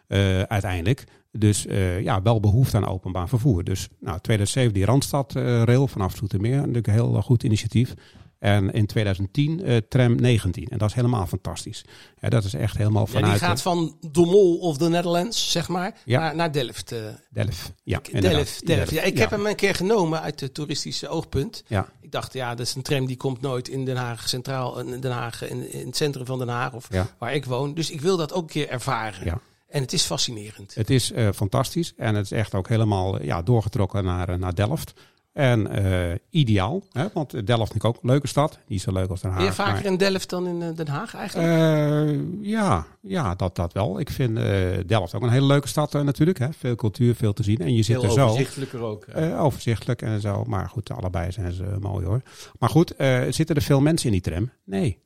Eh, 0.08 0.42
uiteindelijk. 0.42 1.04
Dus 1.32 1.66
eh, 1.66 2.00
ja, 2.00 2.22
wel 2.22 2.40
behoefte 2.40 2.76
aan 2.76 2.86
openbaar 2.88 3.28
vervoer. 3.28 3.64
Dus 3.64 3.88
nou, 4.00 4.18
2007 4.20 4.72
die 4.74 4.84
Randstad-rail 4.84 5.88
vanaf 5.88 6.16
Zoetermeer. 6.16 6.56
Natuurlijk 6.56 6.86
een 6.86 6.92
heel 6.92 7.16
eh, 7.16 7.22
goed 7.22 7.42
initiatief. 7.42 7.94
En 8.38 8.72
in 8.72 8.86
2010 8.86 9.62
eh, 9.64 9.76
tram 9.88 10.14
19. 10.14 10.66
En 10.68 10.78
dat 10.78 10.88
is 10.88 10.94
helemaal 10.94 11.26
fantastisch. 11.26 11.84
Hè, 12.18 12.28
dat 12.28 12.44
is 12.44 12.54
echt 12.54 12.76
helemaal 12.76 13.06
Ja, 13.06 13.12
die 13.12 13.20
vanuit 13.20 13.40
gaat 13.40 13.62
van 13.62 13.96
de 14.00 14.20
Mol 14.20 14.58
of 14.58 14.76
the 14.78 14.88
Netherlands, 14.88 15.50
zeg 15.52 15.68
maar, 15.68 15.94
Ja. 16.04 16.20
naar, 16.20 16.34
naar 16.36 16.52
Delft. 16.52 16.94
Delft. 17.30 17.72
Ja, 17.84 18.00
inderdaad. 18.10 18.32
Delft, 18.32 18.66
Delft. 18.66 18.90
Ja, 18.90 19.02
ik 19.02 19.18
heb 19.18 19.30
hem 19.30 19.46
een 19.46 19.56
keer 19.56 19.74
genomen 19.74 20.20
uit 20.20 20.40
het 20.40 20.54
toeristische 20.54 21.08
oogpunt. 21.08 21.62
Ja, 21.66 21.88
Ik 22.00 22.12
dacht, 22.12 22.32
ja, 22.32 22.54
dat 22.54 22.66
is 22.66 22.74
een 22.74 22.82
tram 22.82 23.06
die 23.06 23.16
komt 23.16 23.40
nooit 23.40 23.68
in 23.68 23.84
Den 23.84 23.96
Haag 23.96 24.28
Centraal, 24.28 24.78
in 24.80 25.00
Den 25.00 25.12
Haag, 25.12 25.48
in, 25.48 25.72
in 25.72 25.86
het 25.86 25.96
centrum 25.96 26.26
van 26.26 26.38
Den 26.38 26.48
Haag 26.48 26.72
of 26.72 26.86
Ja. 26.92 27.06
waar 27.18 27.34
ik 27.34 27.44
woon. 27.44 27.74
Dus 27.74 27.90
ik 27.90 28.00
wil 28.00 28.16
dat 28.16 28.32
ook 28.32 28.42
een 28.42 28.48
keer 28.48 28.68
ervaren. 28.68 29.24
ja. 29.24 29.40
En 29.68 29.80
het 29.82 29.92
is 29.92 30.02
fascinerend. 30.02 30.74
Het 30.74 30.90
is 30.90 31.12
eh, 31.12 31.28
fantastisch 31.34 31.92
en 31.96 32.14
het 32.14 32.24
is 32.24 32.32
echt 32.32 32.54
ook 32.54 32.68
helemaal 32.68 33.18
eh, 33.18 33.26
ja, 33.26 33.42
doorgetrokken 33.42 34.04
naar, 34.04 34.28
eh, 34.28 34.36
naar 34.36 34.54
Delft. 34.54 34.92
En 35.32 35.66
eh, 36.10 36.14
ideaal, 36.30 36.82
hè? 36.92 37.06
want 37.12 37.30
Delft 37.30 37.48
is 37.48 37.56
natuurlijk 37.56 37.84
ook 37.84 37.98
een 38.02 38.08
leuke 38.10 38.26
stad. 38.26 38.58
Niet 38.66 38.80
zo 38.80 38.92
leuk 38.92 39.10
als 39.10 39.20
Den 39.20 39.30
Haag. 39.30 39.38
Ben 39.38 39.48
je 39.48 39.54
vaker 39.54 39.72
maar- 39.74 39.84
in 39.84 39.96
Delft 39.96 40.30
dan 40.30 40.46
in 40.46 40.74
Den 40.74 40.88
Haag 40.88 41.14
eigenlijk? 41.14 41.48
Eh, 41.48 42.18
ja, 42.50 42.86
ja 43.00 43.34
dat, 43.34 43.56
dat 43.56 43.72
wel. 43.72 44.00
Ik 44.00 44.10
vind 44.10 44.38
eh, 44.38 44.44
Delft 44.86 45.14
ook 45.14 45.22
een 45.22 45.30
hele 45.30 45.46
leuke 45.46 45.68
stad 45.68 45.92
natuurlijk. 45.92 46.38
Hè? 46.38 46.52
Veel 46.52 46.74
cultuur, 46.74 47.14
veel 47.14 47.32
te 47.32 47.42
zien. 47.42 47.58
En 47.58 47.74
je 47.74 47.82
zit 47.82 47.96
Heel 47.96 48.04
er 48.04 48.10
zo. 48.10 48.24
overzichtelijker 48.24 48.80
ook. 48.80 49.04
eh, 49.04 49.44
overzichtelijk 49.44 50.02
en 50.02 50.20
zo. 50.20 50.44
Maar 50.44 50.68
goed, 50.68 50.90
allebei 50.90 51.32
zijn 51.32 51.52
ze 51.52 51.76
mooi 51.80 52.06
hoor. 52.06 52.20
Maar 52.58 52.68
goed, 52.70 52.96
eh, 52.96 53.20
zitten 53.30 53.56
er 53.56 53.62
veel 53.62 53.80
mensen 53.80 54.06
in 54.06 54.12
die 54.12 54.32
tram? 54.32 54.50
Nee. 54.64 54.98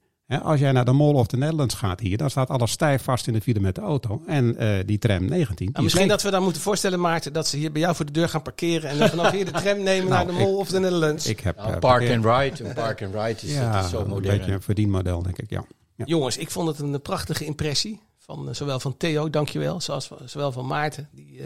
Als 0.43 0.61
jij 0.61 0.73
naar 0.73 0.85
de 0.85 0.93
Mall 0.93 1.15
of 1.15 1.27
the 1.27 1.37
Netherlands 1.37 1.75
gaat 1.75 2.01
hier, 2.01 2.17
dan 2.17 2.31
staat 2.31 2.49
alles 2.49 2.71
stijf 2.71 3.03
vast 3.03 3.27
in 3.27 3.33
de 3.33 3.41
file 3.41 3.61
met 3.61 3.75
de 3.75 3.81
auto. 3.81 4.23
En 4.27 4.57
eh, 4.57 4.79
die 4.87 4.99
tram 4.99 5.25
19. 5.25 5.57
die 5.57 5.67
Nou, 5.67 5.77
is 5.77 5.83
misschien 5.83 6.09
dat 6.09 6.23
we 6.23 6.31
dan 6.31 6.43
moeten 6.43 6.63
voorstellen, 6.63 7.01
Maarten, 7.01 7.33
dat 7.33 7.49
ze 7.49 7.57
hier 7.57 7.73
bij 7.73 7.81
jou 7.81 7.95
voor 7.97 8.05
de 8.07 8.13
deur 8.13 8.29
gaan 8.29 8.43
parkeren 8.43 8.91
en 8.91 8.99
dan 8.99 9.09
vanaf 9.09 9.31
hier 9.31 9.45
de 9.45 9.51
tram 9.51 9.83
nemen 9.83 10.09
naar 10.15 10.27
de 10.27 10.33
Nou, 10.33 10.45
Mol 10.45 10.57
of 10.59 10.69
the 10.69 10.81
Netherlands. 10.81 11.27
Ik 11.27 11.41
heb 11.41 11.57
Nou, 11.57 11.73
eh, 11.73 11.79
park 11.79 12.11
and 12.11 12.25
ride. 12.25 12.65
Een 12.69 12.75
park 12.75 13.03
and 13.03 13.15
ride 13.15 13.47
is, 13.47 13.55
ja, 13.55 13.73
dat 13.75 13.85
is 13.85 13.91
zo 13.91 14.01
een 14.01 14.09
modern. 14.09 14.37
beetje 14.37 14.53
een 14.53 14.63
verdienmodel, 14.63 15.23
denk 15.23 15.39
ik. 15.39 15.51
Ja. 15.51 15.65
Ja. 15.97 16.05
Jongens, 16.05 16.37
ik 16.37 16.51
vond 16.51 16.69
het 16.69 16.79
een 16.79 17.03
prachtige 17.03 17.45
impressie. 17.45 18.01
Van, 18.19 18.49
eh, 18.49 18.55
zowel 18.55 18.81
van 18.81 18.97
Theo, 18.97 19.31
dankjewel, 19.31 19.81
zoals 19.81 20.07
van- 20.07 20.19
zowel 20.25 20.53
van 20.53 20.67
Maarten, 20.67 21.09
die, 21.13 21.41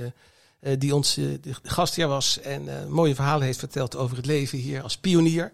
die 0.78 0.94
ons 0.94 1.14
de 1.14 1.38
gastheer 1.62 2.08
was 2.08 2.40
en 2.40 2.68
eh, 2.68 2.86
mooie 2.88 3.14
verhalen 3.14 3.46
heeft 3.46 3.58
verteld 3.58 3.96
over 3.96 4.16
het 4.16 4.26
leven 4.26 4.58
hier 4.58 4.82
als 4.82 4.96
pionier. 4.98 5.52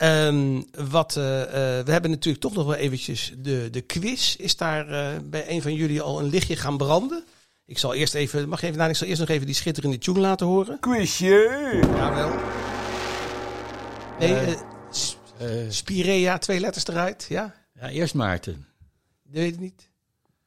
Ehm, 0.00 0.62
wat, 0.90 1.16
eh, 1.16 1.42
eh, 1.42 1.84
we 1.84 1.92
hebben 1.92 2.10
natuurlijk 2.10 2.42
toch 2.42 2.54
nog 2.54 2.66
wel 2.66 2.74
eventjes 2.74 3.32
de, 3.38 3.68
de 3.70 3.80
quiz. 3.80 4.36
Is 4.36 4.56
daar 4.56 4.88
eh, 4.88 5.18
bij 5.24 5.50
een 5.50 5.62
van 5.62 5.74
jullie 5.74 6.00
al 6.00 6.20
een 6.20 6.28
lichtje 6.28 6.56
gaan 6.56 6.76
branden? 6.76 7.24
Ik 7.66 7.78
zal 7.78 7.94
eerst 7.94 8.14
even, 8.14 8.48
mag 8.48 8.62
even, 8.62 8.76
nou, 8.76 8.90
ik 8.90 8.96
zal 8.96 9.06
eerst 9.06 9.20
nog 9.20 9.28
even 9.28 9.46
die 9.46 9.54
schitterende 9.54 9.98
tune 9.98 10.18
laten 10.18 10.46
horen. 10.46 10.80
Quizje! 10.80 11.78
Jawel. 11.96 12.30
Nee, 14.18 14.56
Spirea, 15.68 16.38
twee 16.38 16.60
letters 16.60 16.86
eruit, 16.86 17.26
ja? 17.28 17.54
ja, 17.80 17.88
eerst 17.88 18.14
Maarten. 18.14 18.66
Dat 19.24 19.42
weet 19.42 19.54
ik 19.54 19.60
niet. 19.60 19.88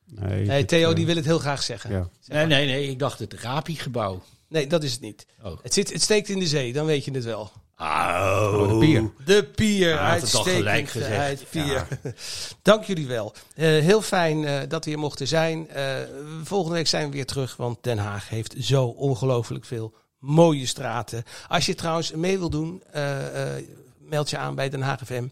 Nee, 0.05 0.45
Nee, 0.45 0.65
Theo 0.65 0.93
die 0.93 1.05
wil 1.05 1.15
het 1.15 1.25
heel 1.25 1.39
graag 1.39 1.63
zeggen. 1.63 1.91
Ja. 1.91 2.09
Nee, 2.27 2.45
nee, 2.45 2.65
nee. 2.65 2.89
Ik 2.89 2.99
dacht 2.99 3.19
het 3.19 3.33
Rapi-gebouw. 3.33 4.23
Nee, 4.47 4.67
dat 4.67 4.83
is 4.83 4.91
het 4.91 5.01
niet. 5.01 5.25
Oh. 5.43 5.57
Het, 5.63 5.73
zit, 5.73 5.93
het 5.93 6.01
steekt 6.01 6.29
in 6.29 6.39
de 6.39 6.47
zee, 6.47 6.73
dan 6.73 6.85
weet 6.85 7.05
je 7.05 7.11
het 7.11 7.23
wel. 7.23 7.51
Oh, 7.77 8.67
de 8.69 8.77
pier. 8.77 9.12
De 9.25 9.43
pier, 9.55 9.89
Ja, 9.89 10.01
hij 10.03 10.12
heeft 10.12 10.23
het 10.25 10.33
al 10.36 10.45
uitstekend. 10.45 10.63
gelijk 10.63 10.89
gezegd. 10.89 11.17
uit 11.19 11.45
pier. 11.49 11.88
Dank 12.62 12.83
jullie 12.83 13.07
wel. 13.07 13.33
Eh, 13.55 13.65
heel 13.65 14.01
fijn 14.01 14.45
eh, 14.45 14.59
dat 14.67 14.83
we 14.83 14.89
hier 14.89 14.99
mochten 14.99 15.27
zijn. 15.27 15.69
Eh, 15.69 15.95
volgende 16.43 16.75
week 16.77 16.88
zijn 16.88 17.05
we 17.09 17.12
weer 17.15 17.25
terug, 17.25 17.55
want 17.55 17.77
Den 17.81 17.97
Haag 17.97 18.29
heeft 18.29 18.55
zo 18.59 18.86
ongelooflijk 18.86 19.65
veel 19.65 19.93
mooie 20.19 20.65
straten. 20.65 21.23
Als 21.47 21.65
je 21.65 21.75
trouwens 21.75 22.12
mee 22.12 22.39
wil 22.39 22.49
doen, 22.49 22.83
eh, 22.91 23.57
eh, 23.57 23.63
meld 23.99 24.29
je 24.29 24.38
aan 24.38 24.55
bij 24.55 24.69
Den 24.69 24.81
Haag 24.81 24.99
FM. 25.05 25.27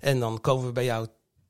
En 0.00 0.20
dan 0.20 0.40
komen 0.40 0.66
we 0.66 0.72
bij 0.72 0.84
jou 0.84 1.06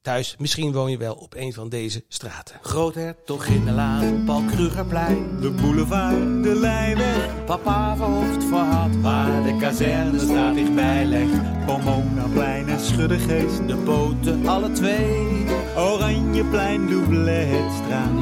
thuis. 0.07 0.35
Misschien 0.39 0.73
woon 0.73 0.91
je 0.91 0.97
wel 0.97 1.15
op 1.15 1.35
een 1.37 1.53
van 1.53 1.69
deze 1.69 2.05
straten. 2.09 2.59
Groothertoginnenlaan, 2.63 4.23
Paul 4.25 4.43
Krugerplein. 4.43 5.41
De 5.41 5.51
boulevard, 5.51 6.43
de 6.43 6.55
Leijweg, 6.55 7.45
Papa 7.45 7.97
verhoofd 7.97 8.45
verhad, 8.45 8.97
waar 9.01 9.43
de 9.43 9.57
kazernestraat 9.61 10.55
dichtbij 10.55 11.05
legt. 11.05 11.65
Pomonaplein 11.67 12.69
en 12.69 12.81
Schuddegeest, 12.81 13.69
de 13.69 13.77
boten 13.77 14.47
alle 14.47 14.73
twee. 14.73 15.45
Oranjeplein, 15.77 16.87
Doublehetstraat. 16.89 18.15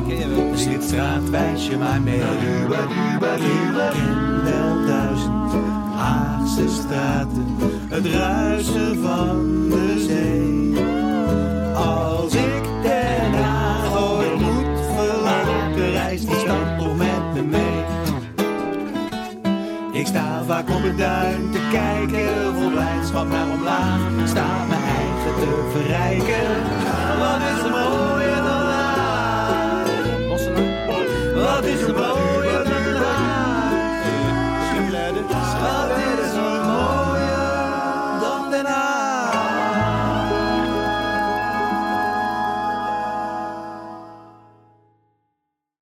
Zing 0.54 0.72
het 0.72 0.82
straatwijsje 0.82 1.76
maar 1.76 2.00
mee. 2.00 2.20
In 2.20 2.68
wel 4.44 4.86
duizend 4.86 5.52
Haagse 5.94 6.68
straten, 6.68 7.56
het 7.88 8.06
ruisen 8.06 9.02
van 9.02 9.68
de 9.68 10.04
zee. 10.08 10.73
Duin 20.92 21.50
te 21.50 21.68
kijken, 21.70 22.54
vol 22.54 22.70
blijdschap 22.70 23.28
naar 23.28 23.48
omlaag. 23.48 24.00
Sta 24.24 24.64
mijn 24.68 24.82
eigen 24.82 25.34
te 25.40 25.70
verrijken. 25.72 26.46
Wat 27.18 27.40
is 27.52 27.64
er 27.64 27.70
mooier 27.70 28.36
dan 28.36 28.66
Haag? 28.72 29.88
Wat 31.34 31.64
is 31.64 31.82
er 31.82 31.94
mooier 31.94 32.23